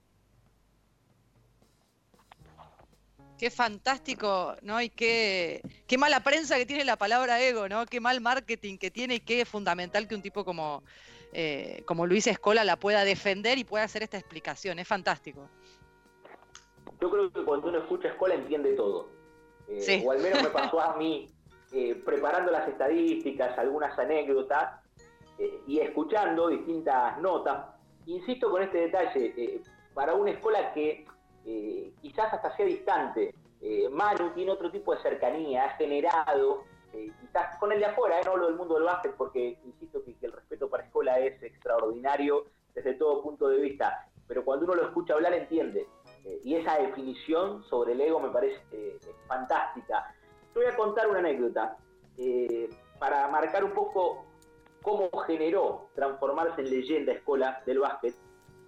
Qué 3.39 3.51
fantástico, 3.51 4.57
¿no? 4.63 4.81
Y 4.81 4.89
qué, 4.89 5.61
qué 5.87 5.99
mala 5.99 6.25
prensa 6.25 6.57
que 6.57 6.67
tiene 6.67 6.85
la 6.85 6.97
palabra 6.97 7.41
ego, 7.41 7.69
¿no? 7.69 7.87
Qué 7.87 8.01
mal 8.01 8.21
marketing 8.21 8.79
que 8.79 8.91
tiene 8.91 9.17
y 9.17 9.21
qué 9.21 9.45
fundamental 9.45 10.09
que 10.09 10.15
un 10.15 10.23
tipo 10.23 10.45
como, 10.45 10.83
eh, 11.33 11.83
como 11.87 12.07
Luis 12.07 12.27
Escola 12.27 12.65
la 12.65 12.77
pueda 12.77 13.05
defender 13.05 13.59
y 13.59 13.65
pueda 13.65 13.85
hacer 13.85 14.03
esta 14.03 14.19
explicación. 14.19 14.79
Es 14.79 14.89
fantástico. 14.89 15.49
Yo 17.01 17.09
creo 17.11 17.31
que 17.31 17.45
cuando 17.45 17.69
uno 17.69 17.79
escucha 17.79 18.09
Escola 18.09 18.35
entiende 18.35 18.73
todo. 18.73 19.16
Eh, 19.69 20.03
o 20.05 20.13
al 20.13 20.21
menos 20.21 20.43
me 20.43 20.51
pasó 20.51 20.81
a 20.81 20.97
mí, 20.97 21.31
eh, 21.73 22.01
preparando 22.05 22.51
las 22.51 22.69
estadísticas, 22.69 23.59
algunas 23.59 23.99
anécdotas 23.99 24.81
y 25.67 25.81
escuchando 25.81 26.49
distintas 26.49 27.19
notas. 27.21 27.67
Insisto 28.07 28.51
con 28.51 28.63
este 28.63 28.79
detalle, 28.79 29.61
para 29.93 30.15
una 30.15 30.31
escuela 30.31 30.73
que 30.73 31.07
eh, 31.47 31.93
quizás 32.03 32.33
hasta 32.35 32.55
sea 32.57 32.67
distante. 32.67 33.33
Eh, 33.61 33.89
Manu 33.89 34.31
tiene 34.35 34.51
otro 34.51 34.71
tipo 34.71 34.95
de 34.95 35.01
cercanía, 35.01 35.65
ha 35.65 35.71
generado, 35.77 36.65
eh, 36.93 37.11
quizás 37.21 37.57
con 37.59 37.73
el 37.73 37.79
de 37.79 37.87
afuera, 37.87 38.21
no 38.25 38.37
lo 38.37 38.47
del 38.47 38.57
mundo 38.57 38.75
del 38.75 38.83
básquet, 38.83 39.15
porque 39.17 39.59
insisto 39.65 40.05
que, 40.05 40.15
el 40.21 40.33
respeto 40.33 40.69
para 40.69 40.85
Escola 40.85 41.19
es 41.21 41.41
extraordinario 41.43 42.47
desde 42.75 42.95
todo 42.95 43.23
punto 43.23 43.49
de 43.49 43.61
vista, 43.61 44.09
pero 44.27 44.45
cuando 44.45 44.67
uno 44.67 44.75
lo 44.75 44.83
escucha 44.83 45.15
hablar 45.15 45.33
entiende. 45.35 45.87
Y 46.45 46.54
esa 46.56 46.78
definición 46.78 47.62
sobre 47.64 47.92
el 47.92 48.00
ego 48.00 48.21
me 48.21 48.30
parece 48.30 48.99
fantástica. 49.26 50.14
Te 50.52 50.61
voy 50.61 50.68
a 50.68 50.76
contar 50.76 51.09
una 51.09 51.21
anécdota 51.21 51.76
para 52.99 53.28
marcar 53.28 53.62
un 53.64 53.73
poco 53.73 54.26
cómo 54.83 55.11
generó 55.26 55.88
transformarse 55.95 56.62
en 56.62 56.71
leyenda 56.71 57.12
Escola 57.12 57.62
del 57.66 57.80
básquet 57.80 58.14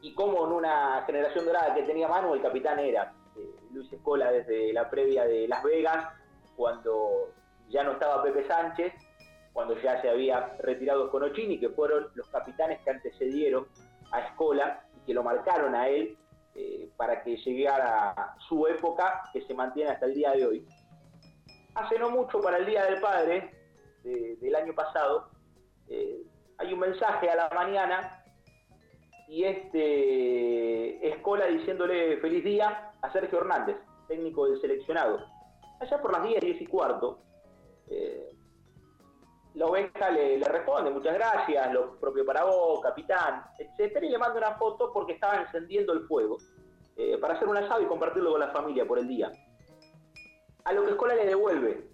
y 0.00 0.14
como 0.14 0.46
en 0.46 0.52
una 0.52 1.02
generación 1.06 1.44
dorada 1.44 1.74
que 1.74 1.82
tenía 1.82 2.08
Manu, 2.08 2.34
el 2.34 2.42
capitán 2.42 2.78
era 2.78 3.12
eh, 3.36 3.54
Luis 3.72 3.92
Escola 3.92 4.30
desde 4.30 4.72
la 4.72 4.88
previa 4.88 5.24
de 5.24 5.48
Las 5.48 5.62
Vegas, 5.64 6.08
cuando 6.56 7.32
ya 7.68 7.82
no 7.82 7.92
estaba 7.92 8.22
Pepe 8.22 8.46
Sánchez, 8.46 8.92
cuando 9.52 9.76
ya 9.80 10.00
se 10.00 10.08
había 10.08 10.56
retirado 10.60 11.10
Conochini, 11.10 11.58
que 11.58 11.68
fueron 11.70 12.08
los 12.14 12.28
capitanes 12.28 12.80
que 12.82 12.90
antecedieron 12.90 13.66
a 14.12 14.20
Escola 14.20 14.84
y 14.96 15.06
que 15.06 15.14
lo 15.14 15.22
marcaron 15.22 15.74
a 15.74 15.88
él 15.88 16.16
eh, 16.16 16.27
para 16.98 17.22
que 17.22 17.36
llegara 17.36 18.34
su 18.48 18.66
época 18.66 19.22
que 19.32 19.40
se 19.42 19.54
mantiene 19.54 19.92
hasta 19.92 20.06
el 20.06 20.14
día 20.14 20.32
de 20.32 20.44
hoy. 20.44 20.66
Hace 21.76 21.96
no 21.96 22.10
mucho 22.10 22.40
para 22.40 22.58
el 22.58 22.66
Día 22.66 22.84
del 22.84 23.00
Padre 23.00 23.54
del 24.02 24.54
año 24.56 24.74
pasado, 24.74 25.30
eh, 25.88 26.22
hay 26.58 26.72
un 26.72 26.80
mensaje 26.80 27.30
a 27.30 27.36
la 27.36 27.50
mañana 27.50 28.24
y 29.28 29.44
este 29.44 31.08
Escola 31.08 31.46
diciéndole 31.46 32.16
feliz 32.16 32.42
día 32.42 32.92
a 33.00 33.12
Sergio 33.12 33.38
Hernández, 33.38 33.76
técnico 34.08 34.48
del 34.48 34.60
seleccionado. 34.60 35.24
Allá 35.78 36.00
por 36.02 36.12
las 36.12 36.24
10, 36.24 36.40
10 36.40 36.62
y 36.62 36.66
cuarto, 36.66 37.20
eh, 37.86 38.32
la 39.54 39.66
oveja 39.66 40.10
le, 40.10 40.38
responde, 40.38 40.90
muchas 40.90 41.14
gracias, 41.14 41.72
lo 41.72 42.00
propio 42.00 42.24
para 42.24 42.44
vos, 42.44 42.80
capitán, 42.80 43.44
etcétera, 43.58 44.04
y 44.06 44.08
le 44.08 44.18
manda 44.18 44.38
una 44.38 44.56
foto 44.56 44.90
porque 44.92 45.12
estaba 45.12 45.42
encendiendo 45.42 45.92
el 45.92 46.06
fuego 46.08 46.38
eh, 46.98 47.16
para 47.16 47.34
hacer 47.34 47.46
un 47.46 47.56
asado 47.56 47.80
y 47.80 47.86
compartirlo 47.86 48.32
con 48.32 48.40
la 48.40 48.48
familia 48.48 48.84
por 48.84 48.98
el 48.98 49.06
día. 49.06 49.30
A 50.64 50.72
lo 50.72 50.84
que 50.84 50.90
Escola 50.90 51.14
le 51.14 51.26
devuelve 51.26 51.88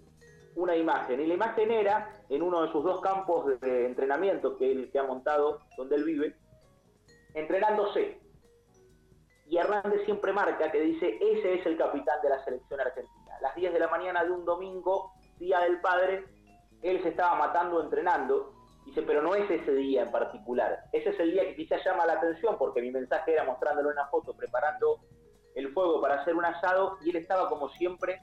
una 0.55 0.75
imagen, 0.75 1.21
y 1.21 1.27
la 1.27 1.35
imagen 1.35 1.69
era 1.69 2.11
en 2.27 2.41
uno 2.41 2.63
de 2.63 2.71
sus 2.71 2.83
dos 2.83 3.01
campos 3.01 3.59
de 3.61 3.85
entrenamiento 3.85 4.57
que 4.57 4.71
él 4.71 4.89
que 4.91 4.97
ha 4.97 5.03
montado 5.03 5.59
donde 5.77 5.97
él 5.97 6.05
vive, 6.05 6.35
entrenándose. 7.35 8.19
Y 9.47 9.57
Hernández 9.57 10.03
siempre 10.05 10.33
marca 10.33 10.71
que 10.71 10.81
dice, 10.81 11.19
ese 11.21 11.53
es 11.53 11.65
el 11.67 11.77
capitán 11.77 12.19
de 12.23 12.29
la 12.29 12.43
selección 12.43 12.79
argentina. 12.79 13.35
A 13.37 13.41
las 13.41 13.55
10 13.55 13.73
de 13.73 13.79
la 13.79 13.89
mañana 13.89 14.23
de 14.23 14.31
un 14.31 14.43
domingo, 14.43 15.11
día 15.37 15.59
del 15.59 15.81
padre, 15.81 16.25
él 16.81 16.99
se 17.03 17.09
estaba 17.09 17.35
matando 17.35 17.79
entrenando. 17.79 18.54
Dice, 18.85 19.01
pero 19.01 19.21
no 19.21 19.35
es 19.35 19.49
ese 19.49 19.73
día 19.73 20.03
en 20.03 20.11
particular. 20.11 20.85
Ese 20.91 21.09
es 21.09 21.19
el 21.19 21.31
día 21.31 21.43
que 21.43 21.55
quizás 21.55 21.83
llama 21.83 22.05
la 22.05 22.13
atención 22.13 22.57
porque 22.57 22.81
mi 22.81 22.91
mensaje 22.91 23.33
era 23.33 23.43
mostrándole 23.43 23.89
una 23.89 24.07
foto, 24.07 24.33
preparando 24.33 24.99
el 25.55 25.73
fuego 25.73 26.01
para 26.01 26.21
hacer 26.21 26.35
un 26.35 26.45
asado 26.45 26.97
y 27.03 27.09
él 27.09 27.15
estaba 27.15 27.49
como 27.49 27.69
siempre 27.69 28.21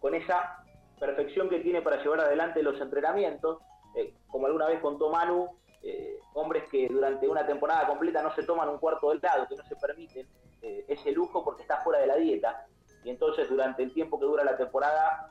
con 0.00 0.14
esa 0.14 0.64
perfección 0.98 1.48
que 1.48 1.60
tiene 1.60 1.82
para 1.82 2.02
llevar 2.02 2.20
adelante 2.20 2.62
los 2.62 2.80
entrenamientos. 2.80 3.58
Eh, 3.94 4.14
como 4.28 4.46
alguna 4.46 4.66
vez 4.66 4.80
contó 4.80 5.10
Manu, 5.10 5.48
eh, 5.82 6.20
hombres 6.34 6.64
que 6.70 6.88
durante 6.88 7.26
una 7.26 7.46
temporada 7.46 7.86
completa 7.86 8.22
no 8.22 8.34
se 8.34 8.42
toman 8.42 8.68
un 8.68 8.78
cuarto 8.78 9.10
de 9.10 9.16
helado, 9.16 9.46
que 9.48 9.56
no 9.56 9.64
se 9.64 9.76
permiten 9.76 10.26
eh, 10.62 10.84
ese 10.88 11.12
lujo 11.12 11.42
porque 11.44 11.62
está 11.62 11.78
fuera 11.78 12.00
de 12.00 12.06
la 12.06 12.16
dieta. 12.16 12.66
Y 13.04 13.10
entonces 13.10 13.48
durante 13.48 13.82
el 13.82 13.92
tiempo 13.94 14.20
que 14.20 14.26
dura 14.26 14.44
la 14.44 14.56
temporada 14.56 15.30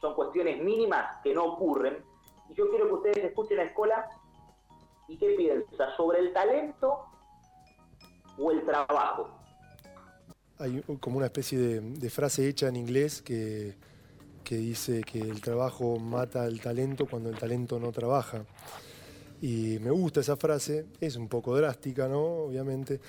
son 0.00 0.14
cuestiones 0.14 0.62
mínimas 0.62 1.20
que 1.22 1.34
no 1.34 1.44
ocurren. 1.44 2.02
Y 2.48 2.54
yo 2.54 2.68
quiero 2.70 2.86
que 2.86 2.94
ustedes 2.94 3.24
escuchen 3.24 3.58
a 3.58 3.64
Escola 3.64 4.08
y 5.08 5.16
qué 5.16 5.34
piensa 5.36 5.96
sobre 5.96 6.20
el 6.20 6.32
talento 6.32 7.04
o 8.38 8.50
el 8.50 8.64
trabajo. 8.64 9.30
Hay 10.58 10.82
como 11.00 11.18
una 11.18 11.26
especie 11.26 11.58
de, 11.58 12.10
frase 12.10 12.48
hecha 12.48 12.68
en 12.68 12.76
inglés 12.76 13.22
que, 13.22 13.76
que 14.44 14.56
dice 14.56 15.02
que 15.02 15.20
el 15.20 15.40
trabajo 15.40 15.98
mata 15.98 16.44
al 16.44 16.60
talento 16.60 17.06
cuando 17.06 17.28
el 17.30 17.38
talento 17.38 17.78
no 17.80 17.90
trabaja. 17.92 18.44
Y 19.42 19.78
me 19.80 19.90
gusta 19.90 20.20
esa 20.20 20.36
frase, 20.36 20.86
es 21.00 21.16
un 21.16 21.28
poco 21.28 21.56
drástica, 21.56 22.08
¿no? 22.08 22.46
Obviamente. 22.46 23.00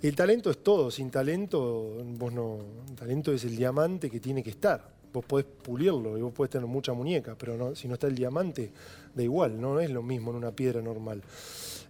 El 0.00 0.14
talento 0.14 0.50
es 0.50 0.62
todo, 0.62 0.90
sin 0.90 1.10
talento, 1.10 2.02
vos 2.16 2.32
no. 2.32 2.58
Talento 2.94 3.32
es 3.32 3.44
el 3.44 3.56
diamante 3.56 4.08
que 4.08 4.20
tiene 4.20 4.42
que 4.42 4.50
estar. 4.50 4.93
Vos 5.14 5.24
podés 5.24 5.46
pulirlo 5.46 6.18
y 6.18 6.22
vos 6.22 6.32
podés 6.32 6.50
tener 6.50 6.66
mucha 6.66 6.92
muñeca, 6.92 7.36
pero 7.38 7.56
no, 7.56 7.76
si 7.76 7.86
no 7.86 7.94
está 7.94 8.08
el 8.08 8.16
diamante, 8.16 8.72
da 9.14 9.22
igual, 9.22 9.60
no 9.60 9.78
es 9.78 9.88
lo 9.88 10.02
mismo 10.02 10.32
en 10.32 10.38
una 10.38 10.50
piedra 10.50 10.82
normal. 10.82 11.22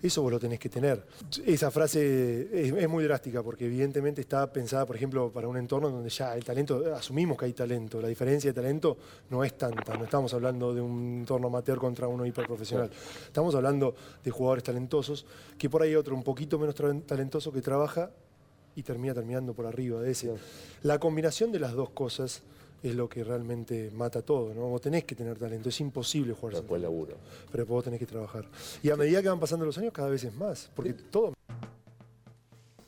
Eso 0.03 0.21
vos 0.21 0.31
lo 0.31 0.39
tenés 0.39 0.59
que 0.59 0.69
tener. 0.69 1.03
Esa 1.47 1.71
frase 1.71 2.51
es, 2.53 2.87
muy 2.87 3.03
drástica 3.05 3.43
porque 3.43 3.65
evidentemente 3.65 4.21
está 4.21 4.53
pensada, 4.53 4.85
por 4.85 4.97
ejemplo, 4.97 5.33
para 5.33 5.49
un 5.49 5.57
entorno 5.57 5.89
donde 5.89 6.11
ya 6.11 6.37
el 6.37 6.45
talento, 6.45 6.95
asumimos 6.95 7.39
que 7.39 7.47
hay 7.47 7.55
talento, 7.55 8.03
la 8.03 8.09
diferencia 8.09 8.51
de 8.51 8.55
talento 8.55 8.99
no 9.31 9.43
es 9.43 9.57
tanta, 9.57 9.97
no 9.97 10.05
estamos 10.05 10.35
hablando 10.35 10.75
de 10.75 10.83
un 10.83 11.21
entorno 11.21 11.47
amateur 11.47 11.79
contra 11.79 12.07
uno 12.07 12.27
hiperprofesional, 12.27 12.91
estamos 13.25 13.55
hablando 13.55 13.95
de 14.23 14.31
jugadores 14.31 14.65
talentosos, 14.65 15.25
que 15.57 15.71
por 15.71 15.81
ahí 15.81 15.89
hay 15.89 15.97
otro 15.97 16.15
un 16.15 16.23
poquito 16.23 16.59
menos 16.59 16.75
talentoso 16.75 17.51
que 17.51 17.63
trabaja 17.63 18.11
y 18.77 18.83
termina 18.83 19.15
terminando 19.15 19.55
por 19.55 19.65
arriba 19.65 20.03
de 20.03 20.11
ese. 20.11 20.35
La 20.83 20.99
combinación 20.99 21.51
de 21.53 21.61
las 21.61 21.73
dos 21.73 21.89
cosas 21.89 22.43
es 22.85 22.95
lo 22.95 23.09
que 23.09 23.25
realmente 23.25 23.91
mata 23.95 24.21
todo, 24.21 24.53
¿no? 24.53 24.69
Vos 24.69 24.83
tenés 24.83 25.05
que 25.05 25.15
tener 25.15 25.39
talento, 25.39 25.71
es 25.71 25.81
imposible 25.81 26.35
jugar 26.35 26.57
Después 26.57 26.83
laburo. 26.83 27.17
Pero 27.51 27.65
vos 27.65 27.83
tenés 27.83 27.99
que 27.99 28.07
trabajar. 28.07 28.45
Y 28.83 28.91
a 28.91 28.97
medida 28.97 29.23
que 29.23 29.29
van 29.31 29.41
pasando 29.41 29.65
los 29.65 29.79
años, 29.79 29.93
cada 29.93 30.11
vez 30.11 30.23
es 30.25 30.35
más, 30.35 30.71
porque 30.77 30.93
todo... 30.93 31.33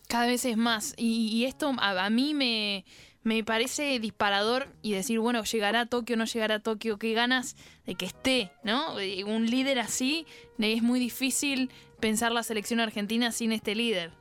Cada 0.07 0.26
vez 0.26 0.45
es 0.45 0.57
más. 0.57 0.95
Y, 0.99 1.45
esto 1.47 1.73
a, 1.79 2.11
mí 2.11 2.35
me, 2.35 2.85
me 3.23 3.43
parece 3.43 3.99
disparador 3.99 4.69
y 4.83 4.93
decir, 4.93 5.19
bueno, 5.19 5.43
llegará 5.45 5.81
a 5.81 5.87
Tokio, 5.87 6.17
no 6.17 6.26
llegará 6.26 6.57
a 6.57 6.61
Tokio, 6.61 6.99
qué 6.99 7.12
ganas 7.15 7.57
de 7.87 7.95
que 7.95 8.05
esté, 8.05 8.53
¿no? 8.62 8.95
Un 9.26 9.47
líder 9.47 9.79
así, 9.79 10.26
es 10.59 10.83
muy 10.83 11.00
difícil 11.00 11.71
pensar 12.00 12.33
la 12.33 12.43
selección 12.43 12.81
argentina 12.81 13.33
sin 13.33 13.50
este 13.50 13.75
líder. 13.75 14.12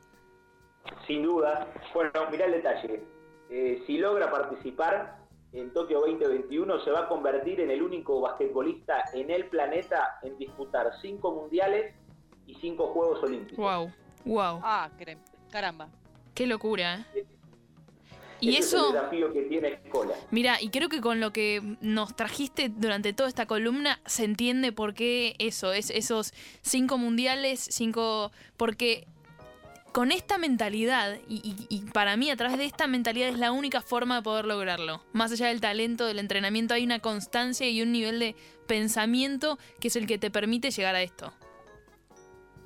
Sin 1.05 1.23
duda. 1.23 1.67
Bueno, 1.93 2.11
mirá 2.31 2.45
el 2.45 2.53
detalle. 2.53 3.03
Eh, 3.49 3.83
si 3.85 3.97
logra 3.97 4.31
participar 4.31 5.24
en 5.55 5.71
Tokio 5.71 6.01
2021 6.01 6.83
se 6.83 6.91
va 6.91 7.01
a 7.01 7.07
convertir 7.07 7.61
en 7.61 7.71
el 7.71 7.81
único 7.81 8.19
basquetbolista 8.21 9.05
en 9.13 9.31
el 9.31 9.45
planeta 9.47 10.19
en 10.21 10.37
disputar 10.37 10.91
cinco 11.01 11.31
mundiales 11.31 11.95
y 12.45 12.55
cinco 12.55 12.87
Juegos 12.87 13.23
Olímpicos. 13.23 13.57
Wow, 13.57 13.91
wow. 14.25 14.59
Ah, 14.63 14.89
caramba. 15.49 15.89
Qué 16.33 16.45
locura, 16.45 17.05
¿eh? 17.15 17.25
Y 18.41 18.57
eso. 18.57 18.77
Es 18.77 18.83
el 18.87 18.93
desafío 18.93 19.33
que 19.33 19.41
tiene 19.43 19.67
Escola. 19.69 20.13
Mira, 20.29 20.61
y 20.61 20.69
creo 20.69 20.89
que 20.89 20.99
con 20.99 21.21
lo 21.21 21.31
que 21.31 21.77
nos 21.79 22.15
trajiste 22.15 22.69
durante 22.69 23.13
toda 23.13 23.29
esta 23.29 23.45
columna 23.45 24.01
se 24.05 24.25
entiende 24.25 24.73
por 24.73 24.93
qué 24.93 25.35
eso, 25.39 25.71
es 25.71 25.89
esos 25.89 26.33
cinco 26.61 26.97
mundiales, 26.97 27.61
cinco. 27.71 28.31
Porque 28.57 29.07
con 29.95 30.11
esta 30.11 30.37
mentalidad, 30.37 31.19
y, 31.29 31.85
para 31.93 32.17
mí 32.17 32.29
a 32.29 32.35
través 32.35 32.57
de 32.57 32.65
esta 32.65 32.85
mentalidad 32.85 33.29
es 33.29 33.39
la 33.39 33.53
única 33.53 33.79
forma 33.79 34.17
de 34.17 34.23
poder 34.23 34.43
lograrlo. 34.43 34.99
Más 35.13 35.31
allá 35.31 35.47
del 35.47 35.61
talento, 35.61 36.05
del 36.05 36.19
entrenamiento, 36.19 36.73
hay 36.73 36.83
una 36.83 36.99
constancia 36.99 37.69
y 37.69 37.81
un 37.81 37.93
nivel 37.93 38.19
de 38.19 38.35
pensamiento 38.67 39.57
que 39.79 39.87
es 39.87 39.95
el 39.95 40.05
que 40.05 40.17
te 40.17 40.29
permite 40.29 40.69
llegar 40.69 40.95
a 40.95 41.01
esto. 41.01 41.31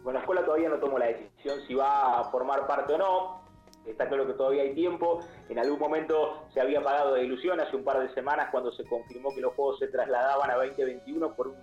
Bueno, 0.02 0.18
la 0.18 0.20
escuela 0.22 0.44
todavía 0.44 0.70
no 0.70 0.80
tomó 0.80 0.98
la 0.98 1.06
decisión 1.06 1.60
si 1.68 1.76
va 1.76 2.20
a 2.20 2.32
formar 2.32 2.66
parte 2.66 2.94
o 2.94 2.98
no. 2.98 3.44
Está 3.86 4.08
claro 4.08 4.26
que 4.26 4.34
todavía 4.34 4.64
hay 4.64 4.74
tiempo. 4.74 5.20
En 5.50 5.60
algún 5.60 5.78
momento 5.78 6.48
se 6.52 6.62
había 6.62 6.82
pagado 6.82 7.14
de 7.14 7.26
ilusión 7.26 7.60
hace 7.60 7.76
un 7.76 7.84
par 7.84 8.00
de 8.00 8.12
semanas 8.16 8.48
cuando 8.50 8.72
se 8.72 8.84
confirmó 8.86 9.36
que 9.36 9.42
los 9.42 9.54
juegos 9.54 9.78
se 9.78 9.88
trasladaban 9.88 10.50
a 10.50 10.56
2021 10.56 11.36
por 11.36 11.50
un 11.50 11.58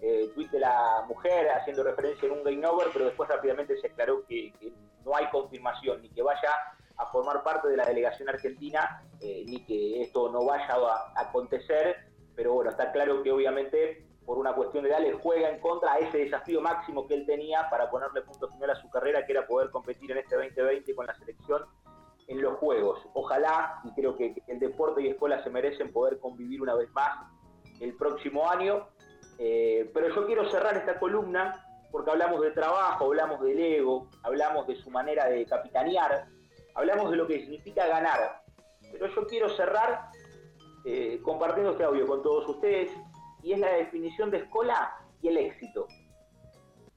eh, 0.00 0.30
tweet 0.32 0.48
de 0.50 0.60
la 0.60 1.04
mujer 1.08 1.48
haciendo 1.50 1.82
referencia 1.82 2.26
en 2.26 2.34
un 2.34 2.44
game 2.44 2.64
over, 2.64 2.86
pero 2.92 3.06
después 3.06 3.28
rápidamente 3.28 3.76
se 3.80 3.88
aclaró 3.88 4.24
que, 4.28 4.52
no 5.08 5.16
hay 5.16 5.26
confirmación 5.30 6.02
ni 6.02 6.10
que 6.10 6.22
vaya 6.22 6.50
a 6.96 7.06
formar 7.06 7.42
parte 7.42 7.68
de 7.68 7.76
la 7.76 7.86
delegación 7.86 8.28
argentina, 8.28 9.02
eh, 9.20 9.44
ni 9.46 9.64
que 9.64 10.02
esto 10.02 10.30
no 10.30 10.44
vaya 10.44 10.74
a, 10.74 11.20
acontecer, 11.20 11.96
pero 12.34 12.54
bueno, 12.54 12.70
está 12.70 12.92
claro 12.92 13.22
que 13.22 13.30
obviamente 13.30 14.04
por 14.26 14.38
una 14.38 14.52
cuestión 14.52 14.84
de 14.84 14.90
edad 14.90 15.00
juega 15.22 15.48
en 15.48 15.60
contra 15.60 15.94
a 15.94 15.98
ese 15.98 16.18
desafío 16.18 16.60
máximo 16.60 17.06
que 17.06 17.14
él 17.14 17.24
tenía 17.24 17.68
para 17.70 17.90
ponerle 17.90 18.22
punto 18.22 18.48
final 18.48 18.70
a 18.70 18.76
su 18.76 18.90
carrera, 18.90 19.24
que 19.24 19.32
era 19.32 19.46
poder 19.46 19.70
competir 19.70 20.10
en 20.12 20.18
este 20.18 20.34
2020 20.34 20.94
con 20.94 21.06
la 21.06 21.16
selección 21.18 21.62
en 22.26 22.42
los 22.42 22.58
Juegos. 22.58 23.00
Ojalá, 23.14 23.80
y 23.84 23.92
creo 23.94 24.16
que 24.16 24.34
el 24.46 24.58
deporte 24.58 25.00
y 25.00 25.08
escuela 25.08 25.42
se 25.42 25.48
merecen 25.48 25.92
poder 25.92 26.18
convivir 26.18 26.60
una 26.60 26.74
vez 26.74 26.90
más 26.90 27.26
el 27.80 27.96
próximo 27.96 28.50
año 28.50 28.86
eh, 29.38 29.88
pero 29.94 30.12
yo 30.12 30.26
quiero 30.26 30.50
cerrar 30.50 30.76
esta 30.76 30.98
columna 30.98 31.64
porque 31.90 32.10
hablamos 32.10 32.40
de 32.42 32.50
trabajo, 32.50 33.06
hablamos 33.06 33.40
del 33.40 33.58
ego, 33.58 34.08
hablamos 34.22 34.66
de 34.66 34.76
su 34.76 34.90
manera 34.90 35.26
de 35.26 35.44
capitanear, 35.46 36.26
hablamos 36.74 37.10
de 37.10 37.16
lo 37.16 37.26
que 37.26 37.40
significa 37.40 37.86
ganar. 37.86 38.42
Pero 38.92 39.06
yo 39.14 39.26
quiero 39.26 39.48
cerrar 39.56 40.10
eh, 40.84 41.20
compartiendo 41.22 41.72
este 41.72 41.84
audio 41.84 42.06
con 42.06 42.22
todos 42.22 42.48
ustedes 42.48 42.90
y 43.42 43.52
es 43.52 43.58
la 43.58 43.72
definición 43.72 44.30
de 44.30 44.38
escuela 44.38 44.92
y 45.22 45.28
el 45.28 45.38
éxito. 45.38 45.86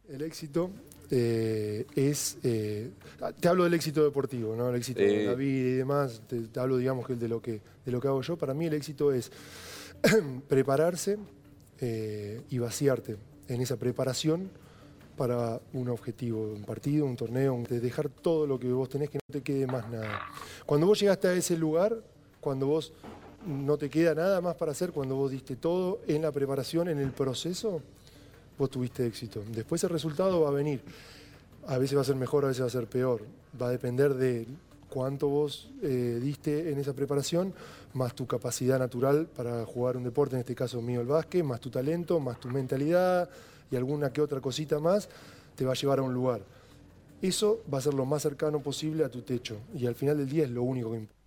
El 0.07 0.21
éxito 0.23 0.71
eh, 1.09 1.85
es, 1.95 2.37
te 2.41 3.47
hablo 3.47 3.63
del 3.63 3.73
éxito 3.73 4.03
deportivo, 4.03 4.55
¿no? 4.55 4.69
El 4.69 4.75
éxito 4.75 5.01
de 5.01 5.25
la 5.25 5.35
vida 5.35 5.69
y 5.69 5.73
demás, 5.73 6.21
te, 6.27 6.59
hablo 6.59 6.77
digamos 6.77 7.05
que 7.07 7.15
de 7.15 7.27
lo 7.27 7.41
que, 7.41 7.61
de 7.85 7.91
lo 7.91 8.01
que 8.01 8.07
hago 8.07 8.21
yo. 8.21 8.37
Para 8.37 8.53
mí 8.53 8.65
el 8.65 8.73
éxito 8.73 9.11
es 9.11 9.31
prepararse, 10.47 11.17
eh, 11.83 12.43
y 12.51 12.59
vaciarte 12.59 13.17
en 13.47 13.59
esa 13.59 13.75
preparación 13.75 14.51
para 15.17 15.59
un 15.73 15.89
objetivo, 15.89 16.41
un 16.43 16.63
partido, 16.63 17.05
un 17.05 17.15
torneo, 17.15 17.61
de 17.69 17.79
dejar 17.79 18.09
todo 18.09 18.47
lo 18.47 18.59
que 18.59 18.71
vos 18.71 18.89
tenés, 18.89 19.09
que 19.09 19.17
no 19.17 19.33
te 19.33 19.41
quede 19.41 19.67
más 19.67 19.89
nada. 19.89 20.21
Cuando 20.65 20.87
vos 20.87 20.99
llegaste 20.99 21.27
a 21.27 21.33
ese 21.33 21.57
lugar, 21.57 21.95
cuando 22.39 22.67
vos 22.67 22.93
no 23.45 23.77
te 23.77 23.89
queda 23.89 24.15
nada 24.15 24.41
más 24.41 24.55
para 24.55 24.71
hacer, 24.71 24.91
cuando 24.91 25.15
vos 25.15 25.31
diste 25.31 25.55
todo 25.55 26.01
en 26.07 26.21
la 26.21 26.31
preparación, 26.31 26.89
en 26.89 26.99
el 26.99 27.11
proceso, 27.11 27.81
vos 28.57 28.69
tuviste 28.69 29.05
éxito. 29.05 29.43
Después 29.51 29.83
el 29.83 29.89
resultado 29.89 30.41
va 30.41 30.49
a 30.49 30.51
venir. 30.51 30.81
A 31.67 31.77
veces 31.77 31.97
va 31.97 32.01
a 32.01 32.05
ser 32.05 32.15
mejor, 32.15 32.45
a 32.45 32.47
veces 32.47 32.63
va 32.63 32.67
a 32.67 32.71
ser 32.71 32.87
peor. 32.87 33.21
Va 33.59 33.67
a 33.67 33.71
depender 33.71 34.13
de 34.13 34.47
cuánto 34.89 35.27
vos 35.29 35.69
eh, 35.81 36.19
diste 36.21 36.71
en 36.71 36.79
esa 36.79 36.93
preparación, 36.93 37.53
más 37.93 38.13
tu 38.13 38.27
capacidad 38.27 38.77
natural 38.77 39.27
para 39.27 39.65
jugar 39.65 39.97
un 39.97 40.03
deporte, 40.03 40.35
en 40.35 40.41
este 40.41 40.55
caso 40.55 40.81
mío 40.81 41.01
el 41.01 41.07
básquet, 41.07 41.43
más 41.43 41.59
tu 41.59 41.69
talento, 41.69 42.19
más 42.19 42.39
tu 42.39 42.49
mentalidad 42.49 43.29
y 43.71 43.75
alguna 43.75 44.11
que 44.13 44.21
otra 44.21 44.41
cosita 44.41 44.79
más, 44.79 45.09
te 45.55 45.65
va 45.65 45.71
a 45.71 45.75
llevar 45.75 45.99
a 45.99 46.01
un 46.03 46.13
lugar. 46.13 46.41
Eso 47.21 47.61
va 47.71 47.77
a 47.77 47.81
ser 47.81 47.93
lo 47.93 48.05
más 48.05 48.21
cercano 48.21 48.59
posible 48.59 49.03
a 49.03 49.09
tu 49.09 49.21
techo 49.21 49.57
y 49.73 49.87
al 49.87 49.95
final 49.95 50.17
del 50.17 50.29
día 50.29 50.43
es 50.43 50.49
lo 50.49 50.63
único 50.63 50.91
que 50.91 50.97
importa. 50.97 51.21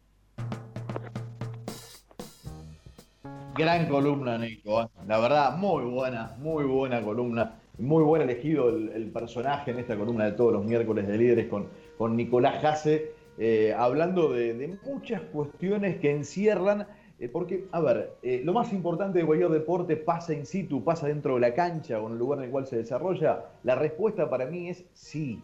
Gran 3.57 3.89
columna, 3.89 4.37
Nico. 4.37 4.83
¿eh? 4.83 4.89
La 5.07 5.21
verdad, 5.21 5.57
muy 5.57 5.85
buena, 5.85 6.35
muy 6.39 6.65
buena 6.65 7.03
columna. 7.03 7.61
Muy 7.79 8.05
buen 8.05 8.23
elegido 8.23 8.69
el, 8.69 9.11
personaje 9.13 9.73
en 9.73 9.81
esta 9.81 9.97
columna 9.97 10.27
de 10.27 10.33
todos 10.33 10.53
los 10.53 10.65
miércoles 10.65 11.09
de 11.09 11.19
líderes 11.19 11.49
con, 11.49 11.69
con 11.99 12.17
Nicolás 12.17 12.61
Jase. 12.61 13.13
Eh, 13.39 13.75
hablando 13.77 14.33
de, 14.33 14.77
muchas 14.85 15.21
cuestiones 15.23 15.99
que 15.99 16.13
encierran, 16.13 16.87
porque, 17.29 17.67
a 17.73 17.81
ver, 17.81 18.17
eh, 18.23 18.41
lo 18.45 18.53
más 18.53 18.73
importante 18.73 19.19
de 19.19 19.27
cualquier 19.27 19.51
deporte 19.51 19.97
pasa 19.97 20.33
in 20.33 20.47
situ, 20.47 20.83
pasa 20.83 21.07
dentro 21.07 21.35
de 21.35 21.41
la 21.41 21.55
cancha 21.55 22.01
o 22.01 22.07
en 22.07 22.13
el 22.13 22.19
lugar 22.19 22.39
en 22.39 22.47
el 22.47 22.51
cual 22.51 22.67
se 22.67 22.77
desarrolla. 22.77 23.45
La 23.63 23.75
respuesta 23.75 24.29
para 24.29 24.47
mí 24.47 24.69
es 24.69 24.85
sí, 24.93 25.43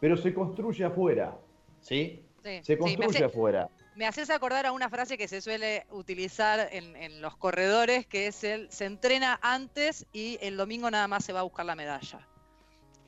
pero 0.00 0.16
se 0.16 0.32
construye 0.34 0.84
afuera, 0.84 1.36
¿sí? 1.80 2.24
se 2.62 2.76
construye 2.76 3.24
afuera. 3.24 3.68
Me 3.94 4.06
haces 4.06 4.30
acordar 4.30 4.66
a 4.66 4.72
una 4.72 4.88
frase 4.88 5.18
que 5.18 5.28
se 5.28 5.40
suele 5.40 5.84
utilizar 5.90 6.68
en, 6.72 6.96
en, 6.96 7.20
los 7.20 7.36
corredores, 7.36 8.06
que 8.06 8.26
es 8.26 8.42
el 8.42 8.70
se 8.70 8.86
entrena 8.86 9.38
antes 9.42 10.06
y 10.12 10.38
el 10.40 10.56
domingo 10.56 10.90
nada 10.90 11.08
más 11.08 11.24
se 11.24 11.32
va 11.32 11.40
a 11.40 11.42
buscar 11.42 11.66
la 11.66 11.76
medalla 11.76 12.26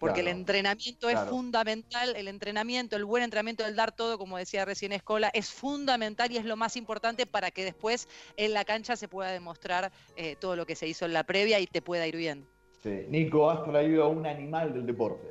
porque 0.05 0.21
el 0.21 0.29
entrenamiento 0.29 1.09
es 1.09 1.19
fundamental, 1.21 2.15
el 2.15 2.29
entrenamiento, 2.29 2.95
el 2.95 3.07
buen 3.07 3.23
entrenamiento, 3.23 3.65
el 3.65 3.75
dar 3.75 3.93
todo, 3.93 4.19
como 4.19 4.37
decía 4.37 4.67
recién 4.67 4.93
Escola, 4.93 5.31
es 5.33 5.51
fundamental 5.51 6.31
y 6.31 6.37
es 6.37 6.45
lo 6.45 6.57
más 6.57 6.77
importante 6.77 7.25
para 7.25 7.51
que 7.51 7.65
después 7.65 8.07
en 8.37 8.53
la 8.53 8.67
cancha 8.67 8.97
se 8.97 9.09
pueda 9.09 9.31
demostrar 9.31 9.93
eh, 10.17 10.37
todo 10.39 10.57
lo 10.57 10.67
que 10.67 10.77
se 10.77 10.87
hizo 10.87 11.07
en 11.07 11.15
la 11.15 11.25
previa 11.25 11.59
y 11.59 11.67
te 11.67 11.81
pueda 11.81 12.07
ir 12.07 12.17
bien. 12.17 12.47
Sí. 12.83 13.07
Nico, 13.09 13.51
has 13.51 13.65
traído 13.65 14.05
a 14.05 14.09
un 14.09 14.27
animal 14.27 14.75
del 14.75 14.85
deporte. 14.85 15.29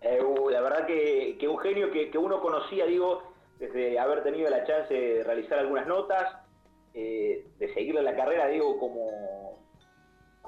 Eh, 0.00 0.20
uh, 0.20 0.50
la 0.50 0.60
verdad 0.60 0.86
que, 0.86 1.36
que 1.38 1.46
un 1.46 1.58
genio 1.58 1.92
que, 1.92 2.18
uno 2.18 2.40
conocía, 2.40 2.86
digo, 2.86 3.22
desde 3.60 4.00
haber 4.00 4.24
tenido 4.24 4.50
la 4.50 4.64
chance 4.64 4.92
de 4.92 5.22
realizar 5.22 5.60
algunas 5.60 5.86
notas, 5.86 6.24
eh, 6.92 7.46
de 7.58 7.74
seguirle 7.74 8.02
la 8.02 8.16
carrera, 8.16 8.48
digo, 8.48 8.78
como 8.80 9.60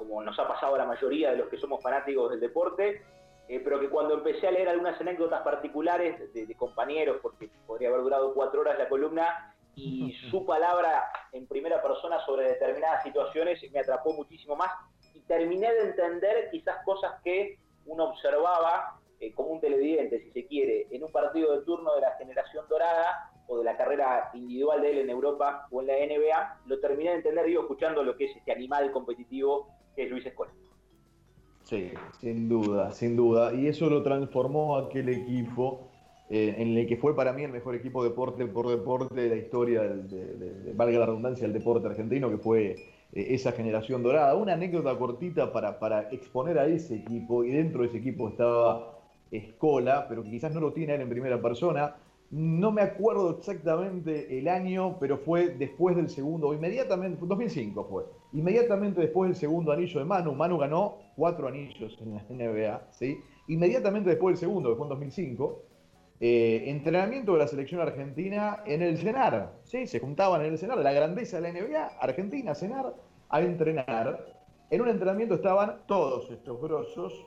como 0.01 0.23
nos 0.23 0.37
ha 0.39 0.47
pasado 0.47 0.75
a 0.75 0.79
la 0.79 0.85
mayoría 0.85 1.31
de 1.31 1.37
los 1.37 1.49
que 1.49 1.57
somos 1.57 1.81
fanáticos 1.81 2.31
del 2.31 2.39
deporte, 2.39 3.03
eh, 3.47 3.59
pero 3.63 3.79
que 3.79 3.89
cuando 3.89 4.15
empecé 4.15 4.47
a 4.47 4.51
leer 4.51 4.69
algunas 4.69 4.99
anécdotas 4.99 5.41
particulares 5.41 6.33
de, 6.33 6.55
compañeros, 6.55 7.19
porque 7.21 7.49
podría 7.67 7.89
haber 7.89 8.01
durado 8.01 8.33
cuatro 8.33 8.61
horas 8.61 8.79
la 8.79 8.89
columna, 8.89 9.55
y 9.75 10.11
su 10.31 10.45
palabra 10.45 11.03
en 11.33 11.47
primera 11.47 11.81
persona 11.81 12.19
sobre 12.25 12.47
determinadas 12.47 13.03
situaciones 13.03 13.61
me 13.71 13.79
atrapó 13.79 14.13
muchísimo 14.13 14.55
más 14.55 14.71
y 15.13 15.21
terminé 15.21 15.71
de 15.71 15.81
entender 15.89 16.49
quizás 16.49 16.83
cosas 16.83 17.21
que 17.23 17.59
uno 17.85 18.05
observaba 18.05 18.99
eh, 19.19 19.31
como 19.33 19.49
un 19.49 19.61
televidente, 19.61 20.19
si 20.23 20.31
se 20.31 20.47
quiere, 20.47 20.87
en 20.89 21.03
un 21.03 21.11
partido 21.11 21.55
de 21.55 21.63
turno 21.63 21.93
de 21.93 22.01
la 22.01 22.15
generación 22.17 22.65
dorada 22.67 23.31
o 23.47 23.59
de 23.59 23.63
la 23.65 23.77
carrera 23.77 24.31
individual 24.33 24.81
de 24.81 24.91
él 24.91 24.97
en 24.99 25.09
Europa 25.11 25.67
o 25.69 25.81
en 25.81 25.87
la 25.87 25.93
NBA, 25.93 26.61
lo 26.65 26.79
terminé 26.79 27.11
de 27.11 27.17
entender, 27.17 27.45
digo, 27.45 27.61
escuchando 27.61 28.01
lo 28.01 28.15
que 28.15 28.25
es 28.25 28.35
este 28.35 28.51
animal 28.51 28.91
competitivo 28.91 29.67
que 29.95 30.07
Luis 30.07 30.25
Escola. 30.25 30.51
Sí, 31.63 31.91
sin 32.19 32.49
duda, 32.49 32.91
sin 32.91 33.15
duda. 33.15 33.53
Y 33.53 33.67
eso 33.67 33.89
lo 33.89 34.03
transformó 34.03 34.77
aquel 34.77 35.09
equipo 35.09 35.87
eh, 36.29 36.55
en 36.57 36.77
el 36.77 36.87
que 36.87 36.97
fue 36.97 37.15
para 37.15 37.33
mí 37.33 37.43
el 37.43 37.51
mejor 37.51 37.75
equipo 37.75 38.03
deporte 38.03 38.45
por 38.45 38.69
deporte 38.69 39.13
de 39.15 39.29
la 39.29 39.35
historia, 39.35 39.81
de, 39.81 40.73
valga 40.73 40.99
la 40.99 41.05
redundancia, 41.05 41.43
del 41.47 41.53
deporte 41.53 41.87
argentino, 41.87 42.29
que 42.29 42.37
fue 42.37 42.71
eh, 42.71 42.77
esa 43.13 43.51
generación 43.51 44.01
dorada. 44.01 44.35
Una 44.35 44.53
anécdota 44.53 44.97
cortita 44.97 45.51
para, 45.51 45.79
para 45.79 46.09
exponer 46.09 46.57
a 46.57 46.67
ese 46.67 46.95
equipo, 46.95 47.43
y 47.43 47.51
dentro 47.51 47.81
de 47.81 47.87
ese 47.87 47.97
equipo 47.97 48.29
estaba 48.29 48.97
Escola, 49.29 50.07
pero 50.09 50.23
quizás 50.23 50.53
no 50.53 50.59
lo 50.59 50.73
tiene 50.73 50.95
él 50.95 51.01
en 51.01 51.09
primera 51.09 51.41
persona. 51.41 51.95
No 52.31 52.71
me 52.71 52.81
acuerdo 52.81 53.37
exactamente 53.37 54.39
el 54.39 54.47
año, 54.47 54.97
pero 55.01 55.17
fue 55.17 55.49
después 55.49 55.97
del 55.97 56.09
segundo, 56.09 56.53
inmediatamente, 56.53 57.19
2005 57.25 57.83
fue. 57.89 58.05
Inmediatamente 58.31 59.01
después 59.01 59.31
del 59.31 59.35
segundo 59.35 59.73
anillo 59.73 59.99
de 59.99 60.05
Manu, 60.05 60.33
Manu 60.33 60.57
ganó 60.57 60.99
cuatro 61.17 61.49
anillos 61.49 61.99
en 62.01 62.15
la 62.15 62.23
NBA, 62.29 62.87
¿sí? 62.91 63.17
Inmediatamente 63.49 64.11
después 64.11 64.35
del 64.35 64.49
segundo, 64.49 64.69
que 64.69 64.75
fue 64.77 64.85
en 64.85 64.89
2005, 64.89 65.63
eh, 66.21 66.63
entrenamiento 66.67 67.33
de 67.33 67.39
la 67.39 67.47
selección 67.47 67.81
argentina 67.81 68.63
en 68.65 68.81
el 68.81 68.97
cenar, 68.97 69.51
¿sí? 69.63 69.85
Se 69.85 69.99
juntaban 69.99 70.39
en 70.41 70.53
el 70.53 70.57
cenar, 70.57 70.77
la 70.77 70.93
grandeza 70.93 71.41
de 71.41 71.51
la 71.51 71.59
NBA, 71.59 71.97
Argentina, 71.99 72.55
cenar, 72.55 72.95
a 73.27 73.41
entrenar. 73.41 74.25
En 74.69 74.81
un 74.81 74.87
entrenamiento 74.87 75.35
estaban 75.35 75.81
todos 75.85 76.31
estos 76.31 76.61
grosos, 76.61 77.25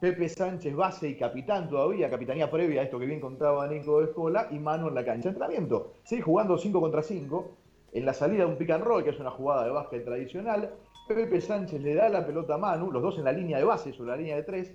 Pepe 0.00 0.28
Sánchez, 0.28 0.74
base 0.74 1.08
y 1.08 1.16
capitán 1.16 1.68
todavía, 1.68 2.10
capitanía 2.10 2.50
previa 2.50 2.82
a 2.82 2.84
esto 2.84 2.98
que 2.98 3.06
bien 3.06 3.20
contaba 3.20 3.66
Nico 3.68 4.00
de 4.00 4.06
Escola, 4.06 4.48
y 4.50 4.58
Manu 4.58 4.88
en 4.88 4.94
la 4.94 5.04
cancha. 5.04 5.28
Entrenamiento, 5.28 5.94
¿sí? 6.04 6.20
jugando 6.20 6.58
5 6.58 6.80
contra 6.80 7.02
5. 7.02 7.56
en 7.92 8.04
la 8.04 8.12
salida 8.12 8.44
de 8.44 8.50
un 8.50 8.58
pick 8.58 8.70
and 8.70 8.84
roll, 8.84 9.04
que 9.04 9.10
es 9.10 9.20
una 9.20 9.30
jugada 9.30 9.64
de 9.64 9.70
básquet 9.70 10.04
tradicional, 10.04 10.74
Pepe 11.06 11.40
Sánchez 11.40 11.80
le 11.80 11.94
da 11.94 12.08
la 12.08 12.26
pelota 12.26 12.54
a 12.54 12.58
Manu, 12.58 12.90
los 12.90 13.02
dos 13.02 13.18
en 13.18 13.24
la 13.24 13.32
línea 13.32 13.58
de 13.58 13.64
base, 13.64 13.92
sobre 13.92 14.10
la 14.10 14.16
línea 14.16 14.36
de 14.36 14.42
tres. 14.42 14.72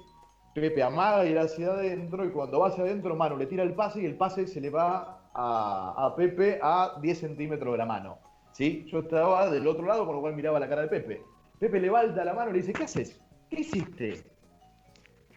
Pepe 0.53 0.81
amaga 0.81 1.25
y 1.25 1.31
ir 1.31 1.39
hacia 1.39 1.67
adentro, 1.67 2.25
y 2.25 2.31
cuando 2.31 2.59
va 2.59 2.69
hacia 2.69 2.83
adentro, 2.83 3.15
Manu 3.15 3.37
le 3.37 3.45
tira 3.45 3.63
el 3.63 3.75
pase 3.75 4.01
y 4.01 4.05
el 4.05 4.15
pase 4.15 4.47
se 4.47 4.61
le 4.61 4.69
va 4.69 5.29
a, 5.33 6.13
Pepe 6.15 6.59
a 6.61 6.97
10 7.01 7.19
centímetros 7.19 7.73
de 7.73 7.77
la 7.77 7.85
mano. 7.85 8.17
¿Sí? 8.51 8.85
Yo 8.87 8.99
estaba 8.99 9.49
del 9.49 9.67
otro 9.67 9.85
lado, 9.85 10.05
con 10.05 10.15
lo 10.15 10.21
cual 10.21 10.35
miraba 10.35 10.59
la 10.59 10.69
cara 10.69 10.83
de 10.83 10.87
Pepe. 10.87 11.23
Pepe 11.59 11.79
levanta 11.79 12.23
la 12.23 12.33
mano 12.33 12.51
y 12.51 12.53
le 12.53 12.59
dice, 12.59 12.73
¿qué 12.73 12.83
haces? 12.83 13.19
¿Qué 13.49 13.61
hiciste? 13.61 14.23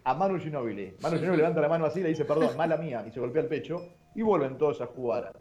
A 0.04 0.14
Manu 0.14 0.38
Ginóbili. 0.38 0.96
Manu 1.00 1.16
Ginóbili 1.16 1.38
levanta 1.38 1.60
la 1.60 1.68
mano 1.68 1.86
así 1.86 2.00
y 2.00 2.02
le 2.02 2.08
dice, 2.10 2.24
perdón, 2.24 2.56
mala 2.56 2.76
mía, 2.76 3.04
y 3.06 3.10
se 3.12 3.20
golpea 3.20 3.42
el 3.42 3.48
pecho, 3.48 3.88
y 4.14 4.22
vuelven 4.22 4.58
todos 4.58 4.80
a 4.80 4.86
jugar. 4.86 5.32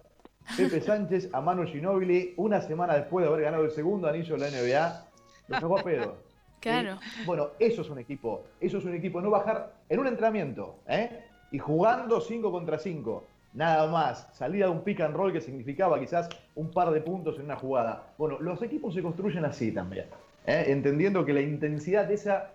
Pepe 0.55 0.81
Sánchez 0.81 1.29
a 1.33 1.41
Manu 1.41 1.65
Ginóbili, 1.65 2.33
una 2.37 2.61
semana 2.61 2.95
después 2.95 3.23
de 3.23 3.31
haber 3.31 3.43
ganado 3.43 3.63
el 3.63 3.71
segundo 3.71 4.07
anillo 4.07 4.35
de 4.35 4.39
la 4.39 4.49
NBA, 4.49 5.59
lo 5.61 5.77
a 5.77 5.83
pedo. 5.83 6.17
Claro. 6.59 6.99
Bueno, 7.25 7.49
eso 7.59 7.81
es 7.81 7.89
un 7.89 7.97
equipo. 7.97 8.43
Eso 8.59 8.77
es 8.77 8.85
un 8.85 8.93
equipo. 8.93 9.19
No 9.19 9.31
bajar 9.31 9.73
en 9.89 9.99
un 9.99 10.07
entrenamiento, 10.07 10.75
¿eh? 10.87 11.25
Y 11.51 11.57
jugando 11.57 12.21
5 12.21 12.51
contra 12.51 12.77
5. 12.77 13.23
Nada 13.53 13.87
más. 13.89 14.29
Salida 14.33 14.65
de 14.65 14.71
un 14.71 14.83
pick 14.83 15.01
and 15.01 15.15
roll 15.15 15.33
que 15.33 15.41
significaba 15.41 15.99
quizás 15.99 16.29
un 16.55 16.69
par 16.69 16.91
de 16.91 17.01
puntos 17.01 17.37
en 17.39 17.45
una 17.45 17.55
jugada. 17.55 18.13
Bueno, 18.17 18.39
los 18.39 18.61
equipos 18.61 18.93
se 18.93 19.01
construyen 19.01 19.43
así 19.43 19.71
también. 19.71 20.05
¿eh? 20.45 20.65
Entendiendo 20.67 21.25
que 21.25 21.33
la 21.33 21.41
intensidad 21.41 22.05
de 22.05 22.13
esa 22.13 22.51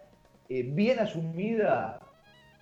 eh, 0.48 0.62
bien 0.62 0.98
asumida 0.98 2.00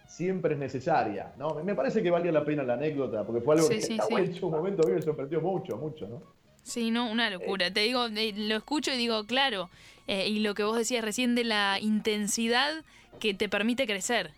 siempre 0.07 0.55
es 0.55 0.61
necesaria. 0.61 1.33
¿no? 1.37 1.55
Me 1.63 1.75
parece 1.75 2.03
que 2.03 2.11
valía 2.11 2.33
la 2.33 2.45
pena 2.45 2.63
la 2.63 2.75
anécdota, 2.75 3.25
porque 3.25 3.41
fue 3.41 3.57
algo 3.57 3.69
que 3.69 3.77
en 3.77 4.35
su 4.35 4.51
momento 4.51 4.83
a 4.83 4.89
mí 4.89 4.95
me 4.95 5.03
sorprendió 5.03 5.41
mucho, 5.41 5.77
mucho, 5.77 6.07
¿no? 6.07 6.23
Sí, 6.63 6.91
no, 6.91 7.11
una 7.11 7.29
locura. 7.29 7.71
Te 7.71 7.81
digo, 7.81 8.07
lo 8.09 8.57
escucho 8.57 8.93
y 8.93 8.97
digo, 8.97 9.27
claro, 9.27 9.69
eh, 10.07 10.29
y 10.29 10.41
lo 10.41 10.55
que 10.55 10.65
vos 10.65 10.79
decías 10.79 11.05
recién 11.05 11.35
de 11.35 11.45
la 11.45 11.79
intensidad 11.81 12.85
que 13.21 13.35
te 13.35 13.49
permite 13.51 13.87
crecer. 13.87 14.31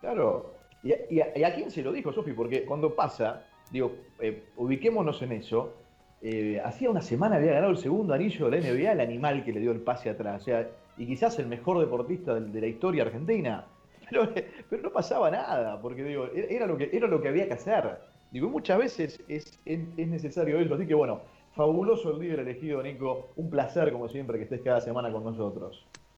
Claro. 0.00 0.54
¿Y 0.82 1.20
a, 1.20 1.54
quién 1.54 1.70
se 1.70 1.80
lo 1.80 1.92
dijo, 1.92 2.12
Sofi? 2.12 2.32
Porque 2.32 2.64
cuando 2.64 2.94
pasa, 2.94 3.46
digo, 3.70 3.94
eh, 4.20 4.44
ubiquémonos 4.56 5.22
en 5.22 5.32
eso. 5.32 5.74
Eh, 6.20 6.60
hacía 6.64 6.90
una 6.90 7.00
semana 7.00 7.36
había 7.36 7.52
ganado 7.52 7.72
el 7.72 7.78
segundo 7.78 8.14
anillo 8.14 8.48
de 8.48 8.60
la 8.60 8.68
NBA, 8.68 8.92
el 8.92 9.00
animal 9.00 9.44
que 9.44 9.52
le 9.52 9.60
dio 9.60 9.72
el 9.72 9.80
pase 9.80 10.10
atrás. 10.10 10.42
O 10.42 10.44
sea, 10.44 10.68
y 10.96 11.06
quizás 11.06 11.38
el 11.38 11.46
mejor 11.46 11.78
deportista 11.80 12.34
de, 12.38 12.60
la 12.60 12.66
historia 12.66 13.04
argentina. 13.04 13.66
Pero, 14.10 14.28
pero, 14.68 14.82
no 14.82 14.90
pasaba 14.90 15.30
nada, 15.30 15.80
porque 15.80 16.04
digo, 16.04 16.26
era 16.34 16.66
lo 16.66 16.76
que, 16.76 16.90
era 16.92 17.06
lo 17.06 17.22
que 17.22 17.28
había 17.28 17.46
que 17.46 17.54
hacer. 17.54 17.98
Digo, 18.30 18.50
muchas 18.50 18.76
veces 18.76 19.22
es, 19.26 19.58
es, 19.64 19.80
necesario 19.96 20.60
eso. 20.60 20.74
Así 20.74 20.86
que 20.86 20.92
bueno, 20.92 21.22
fabuloso 21.54 22.12
el 22.12 22.18
líder 22.18 22.40
elegido, 22.40 22.82
Nico. 22.82 23.30
Un 23.36 23.48
placer, 23.48 23.90
como 23.90 24.10
siempre, 24.10 24.36
que 24.36 24.44
estés 24.44 24.60
cada 24.60 24.82
semana 24.82 25.10
con 25.10 25.24
nosotros. 25.24 25.86